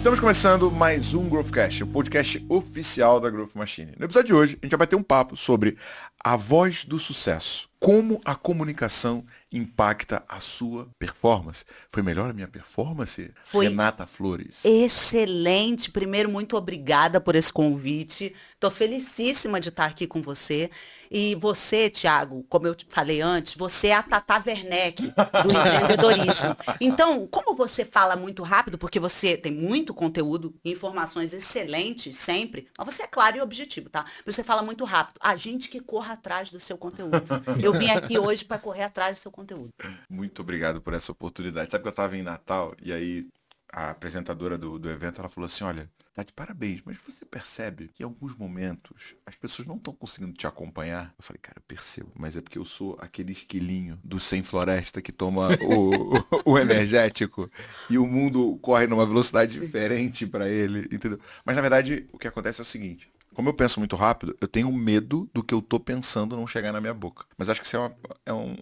[0.00, 3.92] Estamos começando mais um Growthcast, o podcast oficial da Growth Machine.
[3.98, 5.76] No episódio de hoje, a gente vai ter um papo sobre
[6.18, 7.69] a voz do sucesso.
[7.80, 11.64] Como a comunicação impacta a sua performance.
[11.88, 13.32] Foi melhor a minha performance?
[13.42, 14.64] Foi Renata Flores.
[14.64, 15.90] Excelente.
[15.90, 18.34] Primeiro, muito obrigada por esse convite.
[18.54, 20.70] Estou felicíssima de estar aqui com você.
[21.10, 25.02] E você, Thiago, como eu te falei antes, você é a Tata Werneck
[25.42, 26.56] do empreendedorismo.
[26.80, 32.94] Então, como você fala muito rápido, porque você tem muito conteúdo, informações excelentes sempre, mas
[32.94, 34.04] você é claro e objetivo, tá?
[34.24, 35.16] Você fala muito rápido.
[35.20, 37.24] A gente que corra atrás do seu conteúdo.
[37.60, 39.70] Eu vim aqui hoje para correr atrás do seu conteúdo.
[40.08, 41.70] Muito obrigado por essa oportunidade.
[41.70, 43.28] Sabe que eu estava em Natal e aí
[43.72, 47.88] a apresentadora do, do evento ela falou assim, olha, tá de parabéns, mas você percebe
[47.94, 51.14] que em alguns momentos as pessoas não estão conseguindo te acompanhar?
[51.18, 55.00] Eu falei, cara, eu percebo, mas é porque eu sou aquele esquilinho do sem floresta
[55.00, 57.50] que toma o, o, o energético
[57.88, 61.20] e o mundo corre numa velocidade diferente para ele, entendeu?
[61.44, 64.48] Mas na verdade o que acontece é o seguinte, como eu penso muito rápido, eu
[64.48, 67.24] tenho medo do que eu tô pensando não chegar na minha boca.
[67.38, 68.56] Mas acho que isso é, uma, é, um,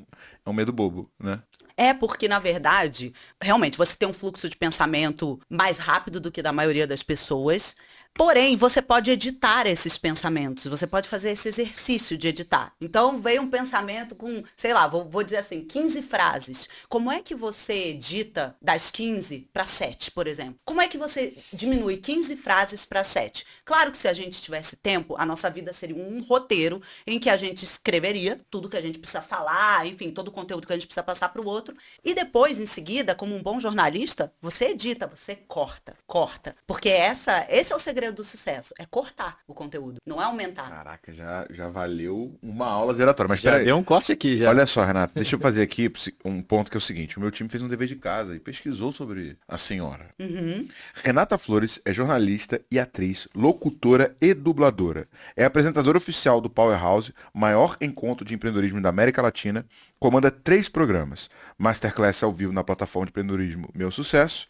[0.47, 1.43] é um medo bobo, né?
[1.77, 6.43] É porque, na verdade, realmente, você tem um fluxo de pensamento mais rápido do que
[6.43, 7.77] da maioria das pessoas.
[8.19, 12.73] Porém, você pode editar esses pensamentos, você pode fazer esse exercício de editar.
[12.81, 16.69] Então, veio um pensamento com, sei lá, vou, vou dizer assim, 15 frases.
[16.89, 20.59] Como é que você edita das 15 para 7, por exemplo?
[20.65, 23.47] Como é que você diminui 15 frases para 7?
[23.65, 27.31] Claro que se a gente tivesse tempo, a nossa vida seria um roteiro em que
[27.31, 30.77] a gente escreveria tudo que a gente precisa falar, enfim, todo o conteúdo que a
[30.77, 31.77] gente precisa passar para o outro.
[32.03, 36.57] E depois, em seguida, como um bom jornalista, você edita, você corta, corta.
[36.67, 38.75] Porque essa, esse é o segredo do sucesso.
[38.79, 40.69] É cortar o conteúdo, não é aumentar.
[40.69, 43.29] Caraca, já, já valeu uma aula de oratória.
[43.29, 43.67] Mas Já peraí.
[43.67, 44.49] deu um corte aqui, já.
[44.49, 45.91] Olha só, Renato, deixa eu fazer aqui
[46.25, 47.17] um ponto que é o seguinte.
[47.17, 50.11] O meu time fez um dever de casa e pesquisou sobre a senhora.
[50.19, 50.69] Uhum.
[50.95, 55.07] Renata Flores é jornalista e atriz, locutora e dubladora.
[55.37, 59.65] É apresentadora oficial do Powerhouse, maior encontro de empreendedorismo da América Latina.
[59.99, 61.29] Comanda três programas.
[61.59, 64.49] Masterclass ao vivo na plataforma de empreendedorismo Meu Sucesso.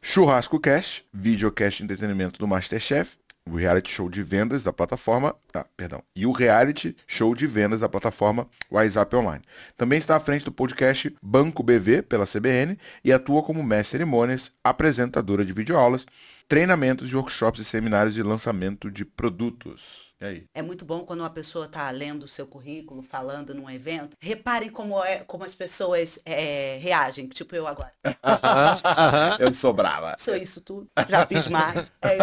[0.00, 3.16] Churrasco Cast, videocast de entretenimento do Masterchef,
[3.48, 7.80] o reality show de vendas da plataforma, ah, perdão, e o reality show de vendas
[7.80, 9.42] da plataforma WhatsApp Online.
[9.76, 14.52] Também está à frente do podcast Banco BV pela CBN e atua como mestre cerimônias,
[14.62, 16.06] apresentadora de videoaulas,
[16.46, 20.07] treinamentos de workshops e seminários de lançamento de produtos.
[20.20, 20.44] E aí?
[20.52, 24.16] É muito bom quando uma pessoa está lendo o seu currículo, falando num evento.
[24.20, 27.92] Reparem como, é, como as pessoas é, reagem, tipo eu agora.
[29.38, 30.16] Eu sou brava.
[30.18, 31.92] Sou isso tudo, já fiz mais.
[32.02, 32.16] É,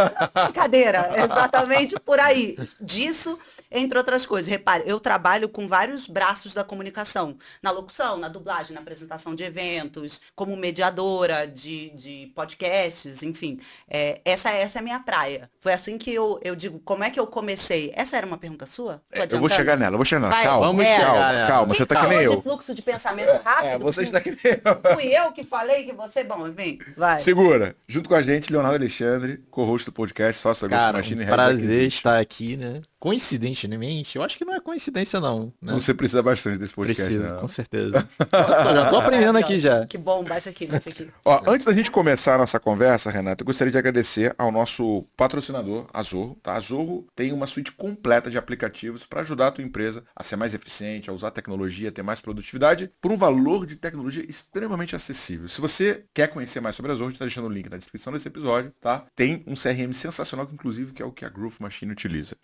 [0.45, 2.57] brincadeira, exatamente por aí.
[2.81, 3.39] Disso,
[3.71, 4.49] entre outras coisas.
[4.49, 7.37] Repare, eu trabalho com vários braços da comunicação.
[7.61, 13.59] Na locução, na dublagem, na apresentação de eventos, como mediadora de, de podcasts, enfim.
[13.89, 15.49] É, essa, essa é a minha praia.
[15.59, 17.84] Foi assim que eu, eu digo, como é que eu comecei?
[17.93, 19.01] Essa era uma pergunta sua?
[19.11, 20.33] Tô Eu vou chegar nela, eu vou chegar nela.
[20.33, 21.65] Vai, calma, vamos é, calma, calma.
[21.67, 22.41] Quem Você tá que nem de eu.
[22.41, 23.67] fluxo de pensamento rápido?
[23.67, 24.95] É, você está que nem eu.
[24.95, 26.23] Fui eu que falei que você...
[26.23, 27.19] Bom, enfim, vai.
[27.19, 27.75] Segura.
[27.87, 31.27] Junto com a gente, Leonardo Alexandre, co-host do podcast, sócio da Ghost Cara, Machine um
[31.27, 32.81] prazer estar aqui, né?
[33.05, 35.73] Coincidentemente, eu acho que não é coincidência não, né?
[35.73, 37.03] Você precisa bastante desse podcast.
[37.03, 37.39] Preciso, né?
[37.39, 38.09] com certeza.
[38.19, 39.85] Eu já tô aprendendo aqui já.
[39.85, 41.07] Que bom, baixa aqui, baixa aqui.
[41.23, 45.05] Ó, antes da gente começar a nossa conversa, Renato, eu gostaria de agradecer ao nosso
[45.15, 46.35] patrocinador, a Zorro.
[46.41, 46.55] Tá?
[46.55, 50.35] A Zorro tem uma suíte completa de aplicativos para ajudar a tua empresa a ser
[50.35, 54.95] mais eficiente, a usar tecnologia, a ter mais produtividade, por um valor de tecnologia extremamente
[54.95, 55.47] acessível.
[55.47, 57.77] Se você quer conhecer mais sobre a Zorro, a gente tá deixando o link na
[57.77, 59.05] descrição desse episódio, tá?
[59.15, 62.35] Tem um CRM sensacional, que inclusive que é o que a Groove Machine utiliza.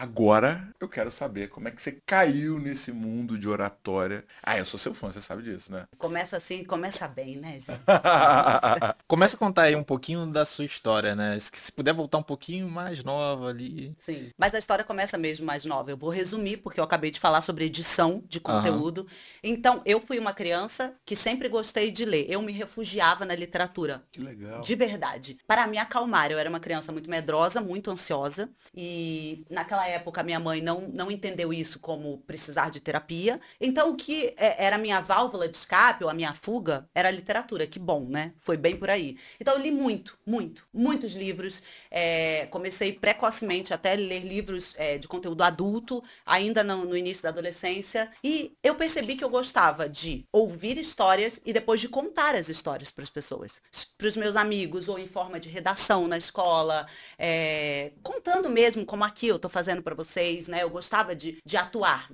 [0.00, 4.24] Agora, eu quero saber como é que você caiu nesse mundo de oratória.
[4.40, 5.86] Ah, eu sou seu fã, você sabe disso, né?
[5.98, 7.80] Começa assim, começa bem, né, gente?
[9.08, 11.36] Começa a contar aí um pouquinho da sua história, né?
[11.40, 13.92] Se puder voltar um pouquinho mais nova ali.
[13.98, 14.30] Sim.
[14.38, 15.90] Mas a história começa mesmo mais nova.
[15.90, 19.04] Eu vou resumir, porque eu acabei de falar sobre edição de conteúdo.
[19.42, 22.26] Então, eu fui uma criança que sempre gostei de ler.
[22.30, 24.04] Eu me refugiava na literatura.
[24.12, 24.60] Que legal.
[24.60, 25.38] De verdade.
[25.44, 28.48] Para me acalmar, eu era uma criança muito medrosa, muito ansiosa.
[28.72, 33.40] E naquela época, minha mãe não, não entendeu isso como precisar de terapia.
[33.60, 37.08] Então, o que é, era a minha válvula de escape, ou a minha fuga, era
[37.08, 37.66] a literatura.
[37.66, 38.32] Que bom, né?
[38.38, 39.16] Foi bem por aí.
[39.40, 41.62] Então, eu li muito, muito, muitos livros.
[41.90, 47.30] É, comecei precocemente até ler livros é, de conteúdo adulto, ainda no, no início da
[47.30, 48.10] adolescência.
[48.22, 52.90] E eu percebi que eu gostava de ouvir histórias e depois de contar as histórias
[52.90, 53.62] para as pessoas.
[53.96, 56.86] Para os meus amigos, ou em forma de redação na escola,
[57.18, 60.62] é, contando mesmo, como aqui eu estou fazendo dizendo para vocês, né?
[60.62, 62.10] Eu gostava de, de atuar,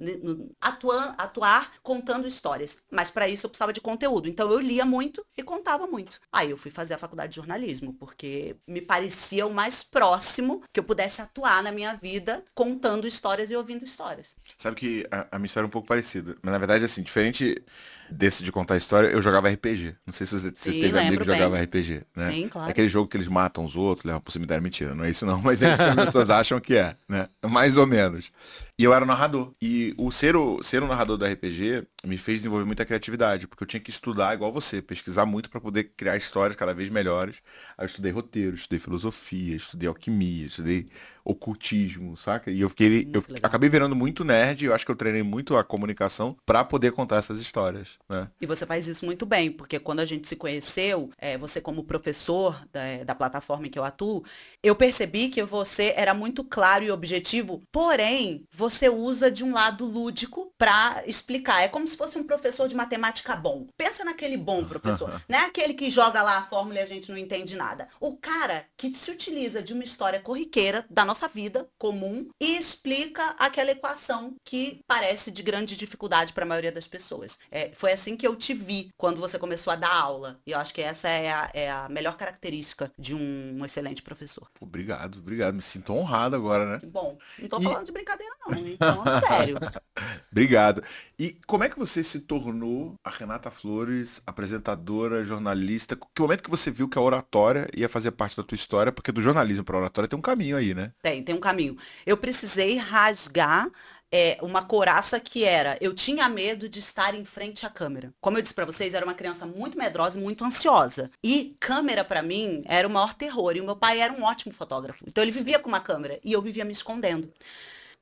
[0.61, 2.83] atuar, atuar contando histórias.
[2.91, 4.29] Mas para isso eu precisava de conteúdo.
[4.29, 6.21] Então eu lia muito e contava muito.
[6.33, 10.79] Aí eu fui fazer a faculdade de jornalismo, porque me parecia o mais próximo que
[10.79, 14.37] eu pudesse atuar na minha vida contando histórias e ouvindo histórias.
[14.57, 16.37] Sabe que a, a minha história é um pouco parecida.
[16.43, 17.63] Mas na verdade, assim, diferente
[18.11, 19.95] desse de contar história, eu jogava RPG.
[20.07, 22.31] Não sei se você, Sim, teve amigo que jogava RPG, né?
[22.31, 22.71] Sim, claro.
[22.71, 24.63] Aquele jogo que eles matam os outros, levam pro cemitério.
[24.63, 25.41] Mentira, não é isso não.
[25.43, 27.29] Mas é isso que as pessoas acham que é, né?
[27.43, 28.31] Mais ou menos.
[28.77, 29.53] E eu era narrador.
[29.63, 33.63] E o ser, o ser o narrador do RPG me fez desenvolver muita criatividade, porque
[33.63, 37.37] eu tinha que estudar igual você, pesquisar muito para poder criar histórias cada vez melhores.
[37.79, 40.89] Aí eu estudei roteiro, estudei filosofia, estudei alquimia, estudei
[41.25, 42.51] ocultismo, saca?
[42.51, 43.41] E eu fiquei, eu legal.
[43.45, 47.17] acabei virando muito nerd, eu acho que eu treinei muito a comunicação para poder contar
[47.17, 48.29] essas histórias, né?
[48.41, 51.85] E você faz isso muito bem, porque quando a gente se conheceu, é, você como
[51.85, 54.23] professor da, da plataforma em que eu atuo,
[54.63, 59.87] eu percebi que você era muito claro e objetivo, porém, você usa de um lado
[59.87, 61.63] lúdico para explicar.
[61.63, 63.67] É como se fosse um professor de matemática bom.
[63.77, 67.11] Pensa naquele bom professor, não é aquele que joga lá a fórmula e a gente
[67.11, 67.89] não entende nada.
[68.01, 72.57] O cara que se utiliza de uma história corriqueira da nossa nossa vida comum e
[72.57, 77.39] explica aquela equação que parece de grande dificuldade para a maioria das pessoas.
[77.51, 80.41] É, foi assim que eu te vi quando você começou a dar aula.
[80.45, 84.03] E eu acho que essa é a, é a melhor característica de um, um excelente
[84.03, 84.49] professor.
[84.61, 85.55] Obrigado, obrigado.
[85.55, 86.81] Me sinto honrado agora, né?
[86.85, 87.65] Bom, não tô e...
[87.65, 89.59] falando de brincadeira não, então, sério.
[90.31, 90.83] obrigado.
[91.19, 95.97] E como é que você se tornou a Renata Flores, apresentadora, jornalista?
[95.97, 98.93] Que momento que você viu que a oratória ia fazer parte da tua história?
[98.93, 100.93] Porque do jornalismo para a oratória tem um caminho aí, né?
[101.03, 101.77] Tem, tem um caminho.
[102.05, 103.71] Eu precisei rasgar
[104.17, 108.13] é, uma coraça que era, eu tinha medo de estar em frente à câmera.
[108.21, 111.11] Como eu disse para vocês, era uma criança muito medrosa e muito ansiosa.
[111.21, 113.57] E câmera para mim era o maior terror.
[113.57, 115.05] E o meu pai era um ótimo fotógrafo.
[115.09, 117.29] Então ele vivia com uma câmera e eu vivia me escondendo.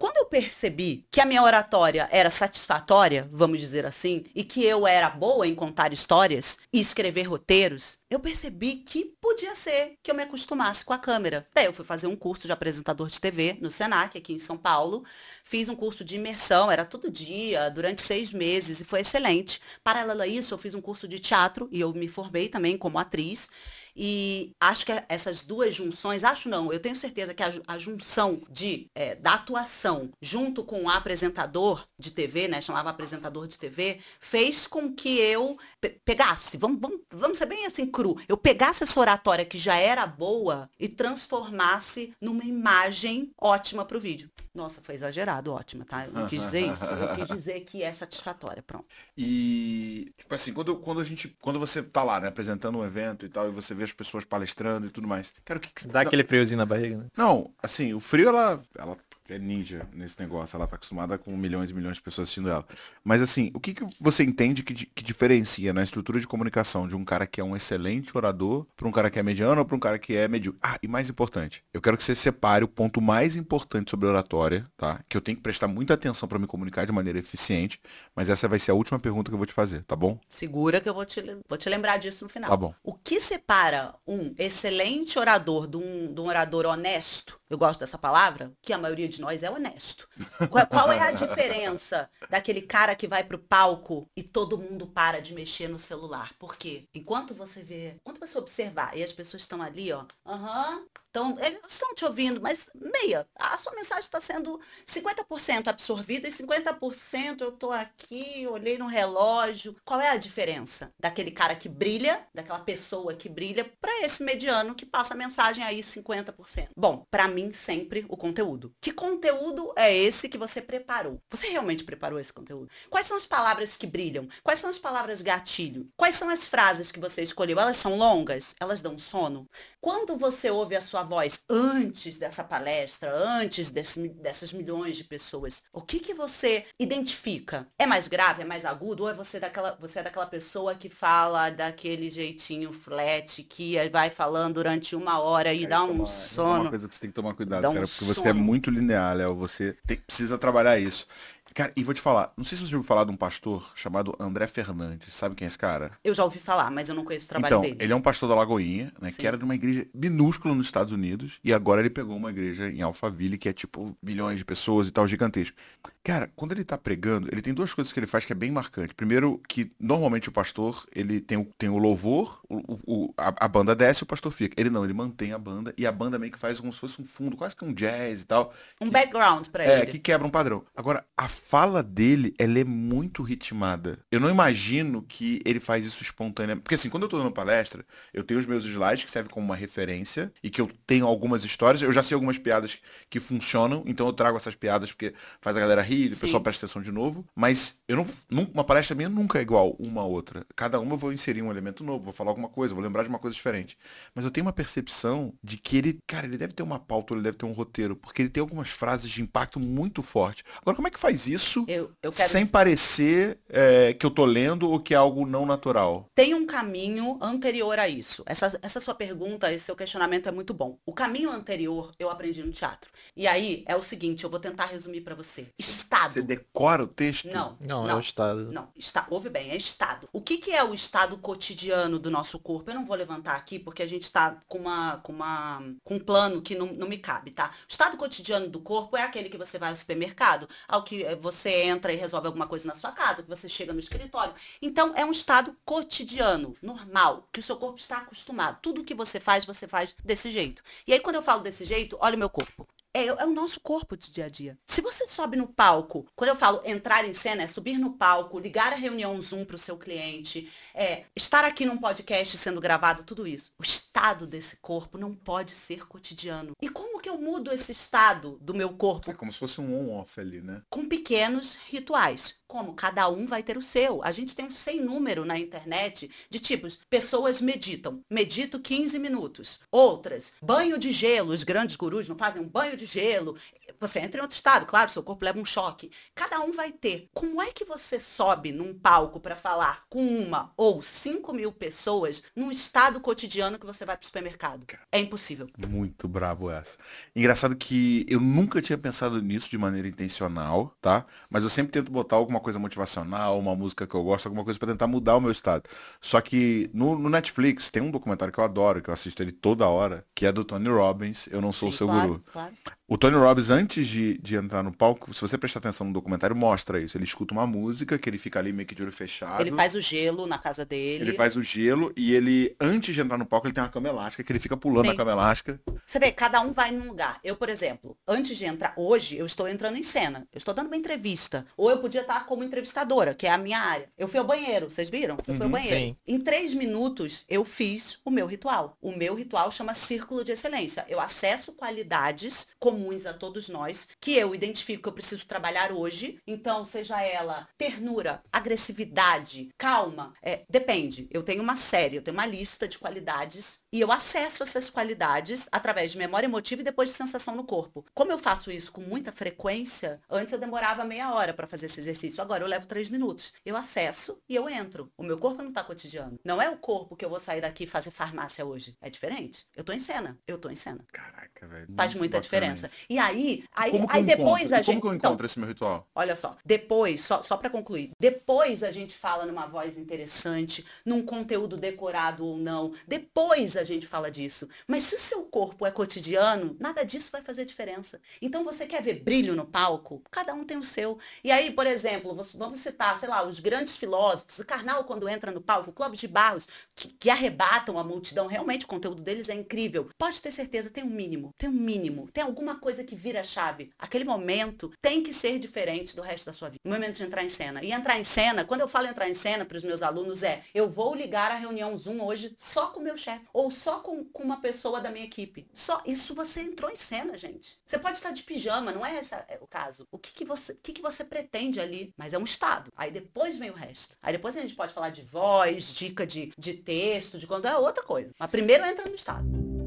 [0.03, 4.85] Quando eu percebi que a minha oratória era satisfatória, vamos dizer assim, e que eu
[4.85, 10.15] era boa em contar histórias e escrever roteiros, eu percebi que podia ser que eu
[10.17, 11.47] me acostumasse com a câmera.
[11.55, 14.57] Daí eu fui fazer um curso de apresentador de TV no Senac, aqui em São
[14.57, 15.05] Paulo.
[15.45, 19.61] Fiz um curso de imersão, era todo dia, durante seis meses, e foi excelente.
[19.85, 22.99] Paralelo a isso, eu fiz um curso de teatro e eu me formei também como
[22.99, 23.49] atriz.
[23.95, 28.41] E acho que essas duas junções, acho não, eu tenho certeza que a, a junção
[28.51, 34.01] de, é, da atuação junto com o apresentador de TV, né, chamava apresentador de TV,
[34.19, 38.85] fez com que eu pe pegasse, vamos, vamos, vamos ser bem assim cru, eu pegasse
[38.85, 44.31] essa oratória que já era boa e transformasse numa imagem ótima para o vídeo.
[44.55, 46.05] Nossa, foi exagerado, ótima, tá?
[46.05, 46.85] Eu não quis dizer isso.
[46.85, 48.85] Eu quis dizer que é satisfatória, pronto.
[49.17, 51.35] E, tipo assim, quando, quando a gente.
[51.41, 54.27] Quando você tá lá, né, apresentando um evento e tal, e você vê as pessoas
[54.27, 55.33] palestrando e tudo mais.
[55.43, 55.89] Quero que.
[55.89, 57.07] Dá aquele friozinho na barriga, né?
[57.17, 58.97] Não, assim, o frio ela, ela
[59.33, 60.57] é ninja nesse negócio.
[60.57, 62.65] Ela tá acostumada com milhões e milhões de pessoas assistindo ela.
[63.05, 66.95] Mas assim, o que, que você entende que, que diferencia na estrutura de comunicação de
[66.95, 69.77] um cara que é um excelente orador para um cara que é mediano ou para
[69.77, 70.61] um cara que é medíocre?
[70.63, 74.67] Ah, e mais importante, eu quero que você separe o ponto mais importante sobre oratória,
[74.77, 75.01] tá?
[75.09, 77.81] Que eu tenho que prestar muita atenção para me comunicar de maneira eficiente,
[78.15, 80.19] mas essa vai ser a última pergunta que eu vou te fazer, tá bom?
[80.29, 82.51] Segura que eu vou te, vou te lembrar disso no final.
[82.51, 82.75] Tá bom.
[82.83, 87.99] O que separa um excelente orador de um, de um orador honesto eu gosto dessa
[87.99, 90.09] palavra, que a maioria de nós é honesto.
[90.51, 95.21] Qual, qual é a diferença daquele cara que vai pro palco e todo mundo para
[95.21, 96.35] de mexer no celular?
[96.39, 96.85] Por quê?
[96.95, 101.37] Enquanto você vê, enquanto você observar e as pessoas estão ali, ó, aham, uhum, então,
[101.41, 103.29] eles estão te ouvindo, mas meia.
[103.39, 109.77] A sua mensagem está sendo 50% absorvida e 50% eu estou aqui, olhei no relógio.
[109.85, 114.75] Qual é a diferença daquele cara que brilha, daquela pessoa que brilha, para esse mediano
[114.75, 116.69] que passa a mensagem aí 50%?
[116.75, 118.75] Bom, para mim, sempre o conteúdo.
[118.81, 121.21] Que conteúdo é esse que você preparou?
[121.29, 122.71] Você realmente preparou esse conteúdo?
[122.89, 124.27] Quais são as palavras que brilham?
[124.43, 125.91] Quais são as palavras gatilho?
[125.95, 127.61] Quais são as frases que você escolheu?
[127.61, 128.57] Elas são longas?
[128.59, 129.47] Elas dão sono?
[129.79, 135.63] Quando você ouve a sua voz antes dessa palestra, antes desse, dessas milhões de pessoas,
[135.73, 137.67] o que que você identifica?
[137.79, 140.89] É mais grave, é mais agudo, ou é você daquela, você é daquela pessoa que
[140.89, 145.93] fala daquele jeitinho flat, que vai falando durante uma hora e é, dá um é
[145.93, 146.55] uma, sono?
[146.57, 148.15] É uma coisa que você tem que tomar cuidado, cara, porque sono.
[148.15, 151.07] você é muito linear, Léo, você tem, precisa trabalhar isso.
[151.55, 153.73] Cara, e vou te falar, não sei se você já ouviu falar de um pastor
[153.75, 155.13] chamado André Fernandes.
[155.15, 155.93] Sabe quem é esse cara?
[156.03, 157.77] Eu já ouvi falar, mas eu não conheço o trabalho Então, dele.
[157.81, 159.11] ele é um pastor da Lagoinha, né?
[159.11, 159.17] Sim.
[159.21, 161.39] Que era de uma igreja minúscula nos Estados Unidos.
[161.45, 164.93] E agora ele pegou uma igreja em Alphaville, que é tipo milhões de pessoas e
[164.93, 165.57] tal, gigantesco.
[166.05, 168.51] Cara, quando ele tá pregando, ele tem duas coisas que ele faz que é bem
[168.51, 168.93] marcante.
[168.95, 173.49] Primeiro, que normalmente o pastor, ele tem o, tem o louvor, o, o- a, a
[173.49, 174.61] banda desce e o pastor fica.
[174.61, 177.01] Ele não, ele mantém a banda e a banda meio que faz como se fosse
[177.01, 178.53] um fundo, quase que um jazz e tal.
[178.81, 179.93] Um background pra É, ele.
[179.93, 180.65] que quebra um padrão.
[180.75, 183.99] Agora, a fala dele, ela é muito ritmada.
[184.11, 186.63] Eu não imagino que ele faz isso espontaneamente.
[186.63, 187.85] Porque assim, quando eu tô dando palestra,
[188.15, 191.45] eu tenho os meus slides que servem como uma referência e que eu tenho algumas
[191.45, 191.83] histórias.
[191.83, 192.79] Eu já sei algumas piadas
[193.11, 196.21] que funcionam, então eu trago essas piadas porque faz a galera rir, o Sim.
[196.23, 197.23] pessoal presta atenção de novo.
[197.35, 198.07] Mas eu não,
[198.55, 200.47] uma palestra minha nunca é igual uma a outra.
[200.57, 203.11] Cada uma eu vou inserir um elemento novo, vou falar alguma coisa, vou lembrar de
[203.11, 203.77] uma coisa diferente.
[204.15, 207.23] Mas eu tenho uma percepção de que ele, cara, ele deve ter uma pauta, ele
[207.23, 210.43] deve ter um roteiro, porque ele tem algumas frases de impacto muito forte.
[210.63, 211.32] Agora, como é que faz isso
[211.69, 215.47] Eu, eu quero sem parecer é, que eu tô lendo ou que é algo não
[215.47, 216.09] natural?
[216.15, 218.23] Tem um caminho anterior a isso.
[218.27, 220.79] Essa, essa sua pergunta, esse seu questionamento é muito bom.
[220.87, 222.91] O caminho anterior eu aprendi no teatro.
[223.17, 225.47] E aí é o seguinte, eu vou tentar resumir pra você.
[225.59, 226.15] Estado.
[226.15, 227.29] Você decora o texto?
[227.29, 228.51] Não, Não, é o estado.
[228.53, 230.09] Não, está, ouve bem, é estado.
[230.13, 232.71] O que, que é o estado cotidiano do nosso corpo?
[232.71, 236.01] Eu não vou levantar aqui porque a gente está com uma, com uma, com um
[236.01, 237.51] plano que não, não me cabe, tá?
[237.69, 241.63] O estado cotidiano do corpo é aquele que você vai ao supermercado, ao que você
[241.63, 244.35] entra e resolve alguma coisa na sua casa, que você chega no escritório.
[244.61, 248.59] Então, é um estado cotidiano, normal, que o seu corpo está acostumado.
[248.61, 250.63] Tudo que você faz, você faz desse jeito.
[250.87, 252.67] E aí, quando eu falo desse jeito, olha o meu corpo.
[252.95, 254.59] É, é o nosso corpo de dia a dia.
[254.67, 258.39] Se você sobe no palco, quando eu falo entrar em cena, é subir no palco,
[258.39, 263.03] ligar a reunião Zoom para o seu cliente, é estar aqui num podcast sendo gravado,
[263.03, 263.51] tudo isso.
[263.59, 266.53] O estado desse corpo não pode ser cotidiano.
[266.61, 269.11] E como que eu mudo esse estado do meu corpo?
[269.11, 270.63] É como se fosse um on-off ali, né?
[270.71, 272.41] com pequenos rituais.
[272.47, 274.03] Como cada um vai ter o seu.
[274.05, 276.79] A gente tem um sem número na internet de tipos.
[276.89, 278.05] Pessoas meditam.
[278.11, 279.61] Medito 15 minutos.
[279.71, 281.33] Outras, banho de gelo.
[281.33, 283.37] Os grandes gurus não fazem um banho de gelo.
[283.83, 285.91] Você entra em outro estado, claro, seu corpo leva um choque.
[286.15, 287.09] Cada um vai ter.
[287.13, 292.23] Como é que você sobe num palco para falar com uma ou cinco mil pessoas
[292.37, 294.65] num estado cotidiano que você vai pro supermercado?
[294.93, 295.49] É impossível.
[295.69, 296.77] Muito brabo essa.
[297.15, 301.05] Engraçado que eu nunca tinha pensado nisso de maneira intencional, tá?
[301.29, 304.61] Mas eu sempre tento botar alguma coisa motivacional, uma música que eu gosto, alguma coisa
[304.61, 305.65] pra tentar mudar o meu estado.
[306.01, 309.33] Só que no, no Netflix tem um documentário que eu adoro, que eu assisto ele
[309.33, 312.25] toda hora, que é do Tony Robbins, Eu Não Sou o Sim, Seu claro, Guru.
[312.33, 312.53] claro.
[312.89, 316.35] O Tony Robbins, antes de, de entrar no palco, se você prestar atenção no documentário,
[316.37, 316.97] mostra isso.
[316.97, 319.41] Ele escuta uma música, que ele fica ali meio que de olho fechado.
[319.41, 321.05] Ele faz o gelo na casa dele.
[321.05, 323.89] Ele faz o gelo e ele, antes de entrar no palco, ele tem uma cama
[323.89, 324.93] elástica, que ele fica pulando Sim.
[324.93, 325.61] a cama elástica.
[325.87, 327.19] Você vê, cada um vai num lugar.
[327.23, 330.27] Eu, por exemplo, antes de entrar, hoje eu estou entrando em cena.
[330.33, 331.47] Eu estou dando uma entrevista.
[331.57, 333.89] Ou eu podia estar como entrevistadora, que é a minha área.
[333.97, 335.17] Eu fui ao banheiro, vocês viram?
[335.27, 335.77] Eu fui ao banheiro.
[335.77, 335.97] sim.
[336.07, 338.77] Em três minutos, eu fiz o meu ritual.
[338.81, 340.85] O meu ritual chama Círculo de Excelência.
[340.89, 343.62] Eu acesso qualidades comuns a todos nós,
[344.01, 346.19] que eu identifico que eu preciso trabalhar hoje.
[346.27, 351.09] Então, seja ela ternura, agressividade, calma, é, depende.
[351.11, 355.49] Eu tenho uma série, eu tenho uma lista de qualidades e eu acesso essas qualidades
[355.51, 357.85] através de memória emotiva e depois de sensação no corpo.
[357.95, 361.81] Como eu faço isso com muita frequência, antes eu demorava meia hora para fazer esse
[361.81, 363.33] exercício, agora eu levo três minutos.
[363.45, 364.91] Eu acesso e eu entro.
[364.97, 366.19] O meu corpo não está cotidiano.
[366.25, 368.77] Não é o corpo que eu vou sair daqui e fazer farmácia hoje.
[368.81, 369.47] É diferente.
[369.55, 370.19] Eu tô em cena.
[370.27, 370.85] Eu tô em cena.
[370.93, 371.69] Caraca, velho.
[371.77, 372.67] Faz muita diferença.
[372.67, 372.77] isso.
[372.89, 374.55] E aí, aí, Como aí depois encontro?
[374.55, 374.67] a gente.
[374.67, 375.87] Como que eu Então, encontro esse meu ritual?
[375.95, 381.03] Olha só, depois, só, só para concluir, depois a gente fala numa voz interessante, num
[381.05, 384.49] conteúdo decorado ou não, depois a gente fala disso.
[384.67, 388.01] Mas se o seu corpo é cotidiano, nada disso vai fazer diferença.
[388.21, 390.03] Então você quer ver brilho no palco?
[390.11, 390.99] Cada um tem o seu.
[391.25, 395.31] E aí, por exemplo, vamos citar, sei lá, os grandes filósofos, o Karnal quando entra
[395.31, 399.29] no palco, o Clóvis de Barros, que, que arrebatam a multidão, realmente o conteúdo deles
[399.29, 399.89] é incrível.
[399.99, 403.71] Pode ter certeza, tem um mínimo, tem um mínimo, tem alguma coisa que vira chave.
[403.79, 406.61] Aquele momento tem que ser diferente do resto da sua vida.
[406.65, 407.63] O momento de entrar em cena.
[407.65, 410.43] E entrar em cena, quando eu falo entrar em cena para os meus alunos é,
[410.55, 414.05] eu vou ligar a reunião Zoom hoje só com o meu chefe ou só com,
[414.05, 415.47] com uma pessoa da minha equipe.
[415.53, 417.59] Só isso você entrou em cena, gente.
[417.67, 419.87] Você pode estar de pijama, não é esse o caso.
[419.91, 421.93] O que, que você, o que, que você pretende ali?
[421.97, 422.71] Mas é um estado.
[422.77, 423.97] Aí depois vem o resto.
[424.03, 427.57] Aí depois a gente pode falar de voz, dica de, de texto, de quando é
[427.57, 428.13] outra coisa.
[428.19, 429.62] Mas primeiro entra no estado.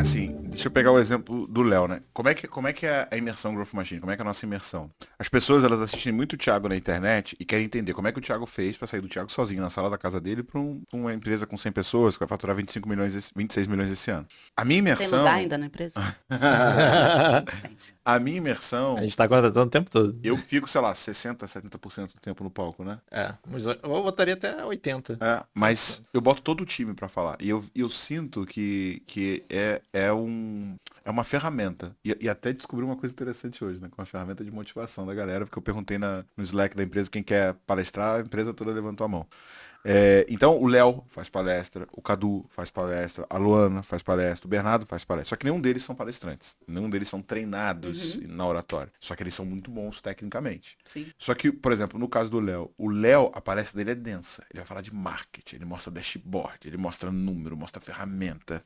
[0.00, 2.02] Assim, Deixa eu pegar o exemplo do Léo, né?
[2.12, 4.00] Como é, que, como é que é a imersão Growth Machine?
[4.00, 4.90] Como é que é a nossa imersão?
[5.18, 8.18] As pessoas, elas assistem muito o Thiago na internet e querem entender como é que
[8.18, 10.82] o Thiago fez para sair do Thiago sozinho na sala da casa dele para um,
[10.92, 14.26] uma empresa com 100 pessoas que vai faturar 25 milhões, 26 milhões esse ano.
[14.56, 15.08] A minha imersão...
[15.08, 15.94] Tem lugar ainda na empresa?
[18.04, 18.96] a minha imersão...
[18.98, 20.18] A gente tá contratando o tempo todo.
[20.22, 22.98] Eu fico, sei lá, 60, 70% do tempo no palco, né?
[23.10, 25.18] É, mas eu botaria até 80.
[25.20, 27.36] É, mas eu boto todo o time para falar.
[27.40, 30.39] E eu, eu sinto que, que é, é um
[31.04, 31.96] é uma ferramenta.
[32.04, 33.88] E, e, até descobri uma coisa interessante hoje, né?
[33.90, 37.10] Com uma ferramenta de motivação da galera, porque eu perguntei na, no Slack da empresa
[37.10, 39.26] quem quer palestrar, a empresa toda levantou a mão.
[39.82, 44.50] É, então o Léo faz palestra, o Cadu faz palestra, a Luana faz palestra, o
[44.50, 45.30] Bernardo faz palestra.
[45.30, 46.56] Só que nenhum deles são palestrantes.
[46.66, 48.22] Nenhum deles são treinados uhum.
[48.28, 48.92] na oratória.
[49.00, 50.76] Só que eles são muito bons tecnicamente.
[50.84, 51.10] Sim.
[51.18, 54.44] Só que, por exemplo, no caso do Léo, o Léo, a palestra dele é densa.
[54.50, 58.62] Ele vai falar de marketing, ele mostra dashboard, ele mostra número, mostra ferramenta.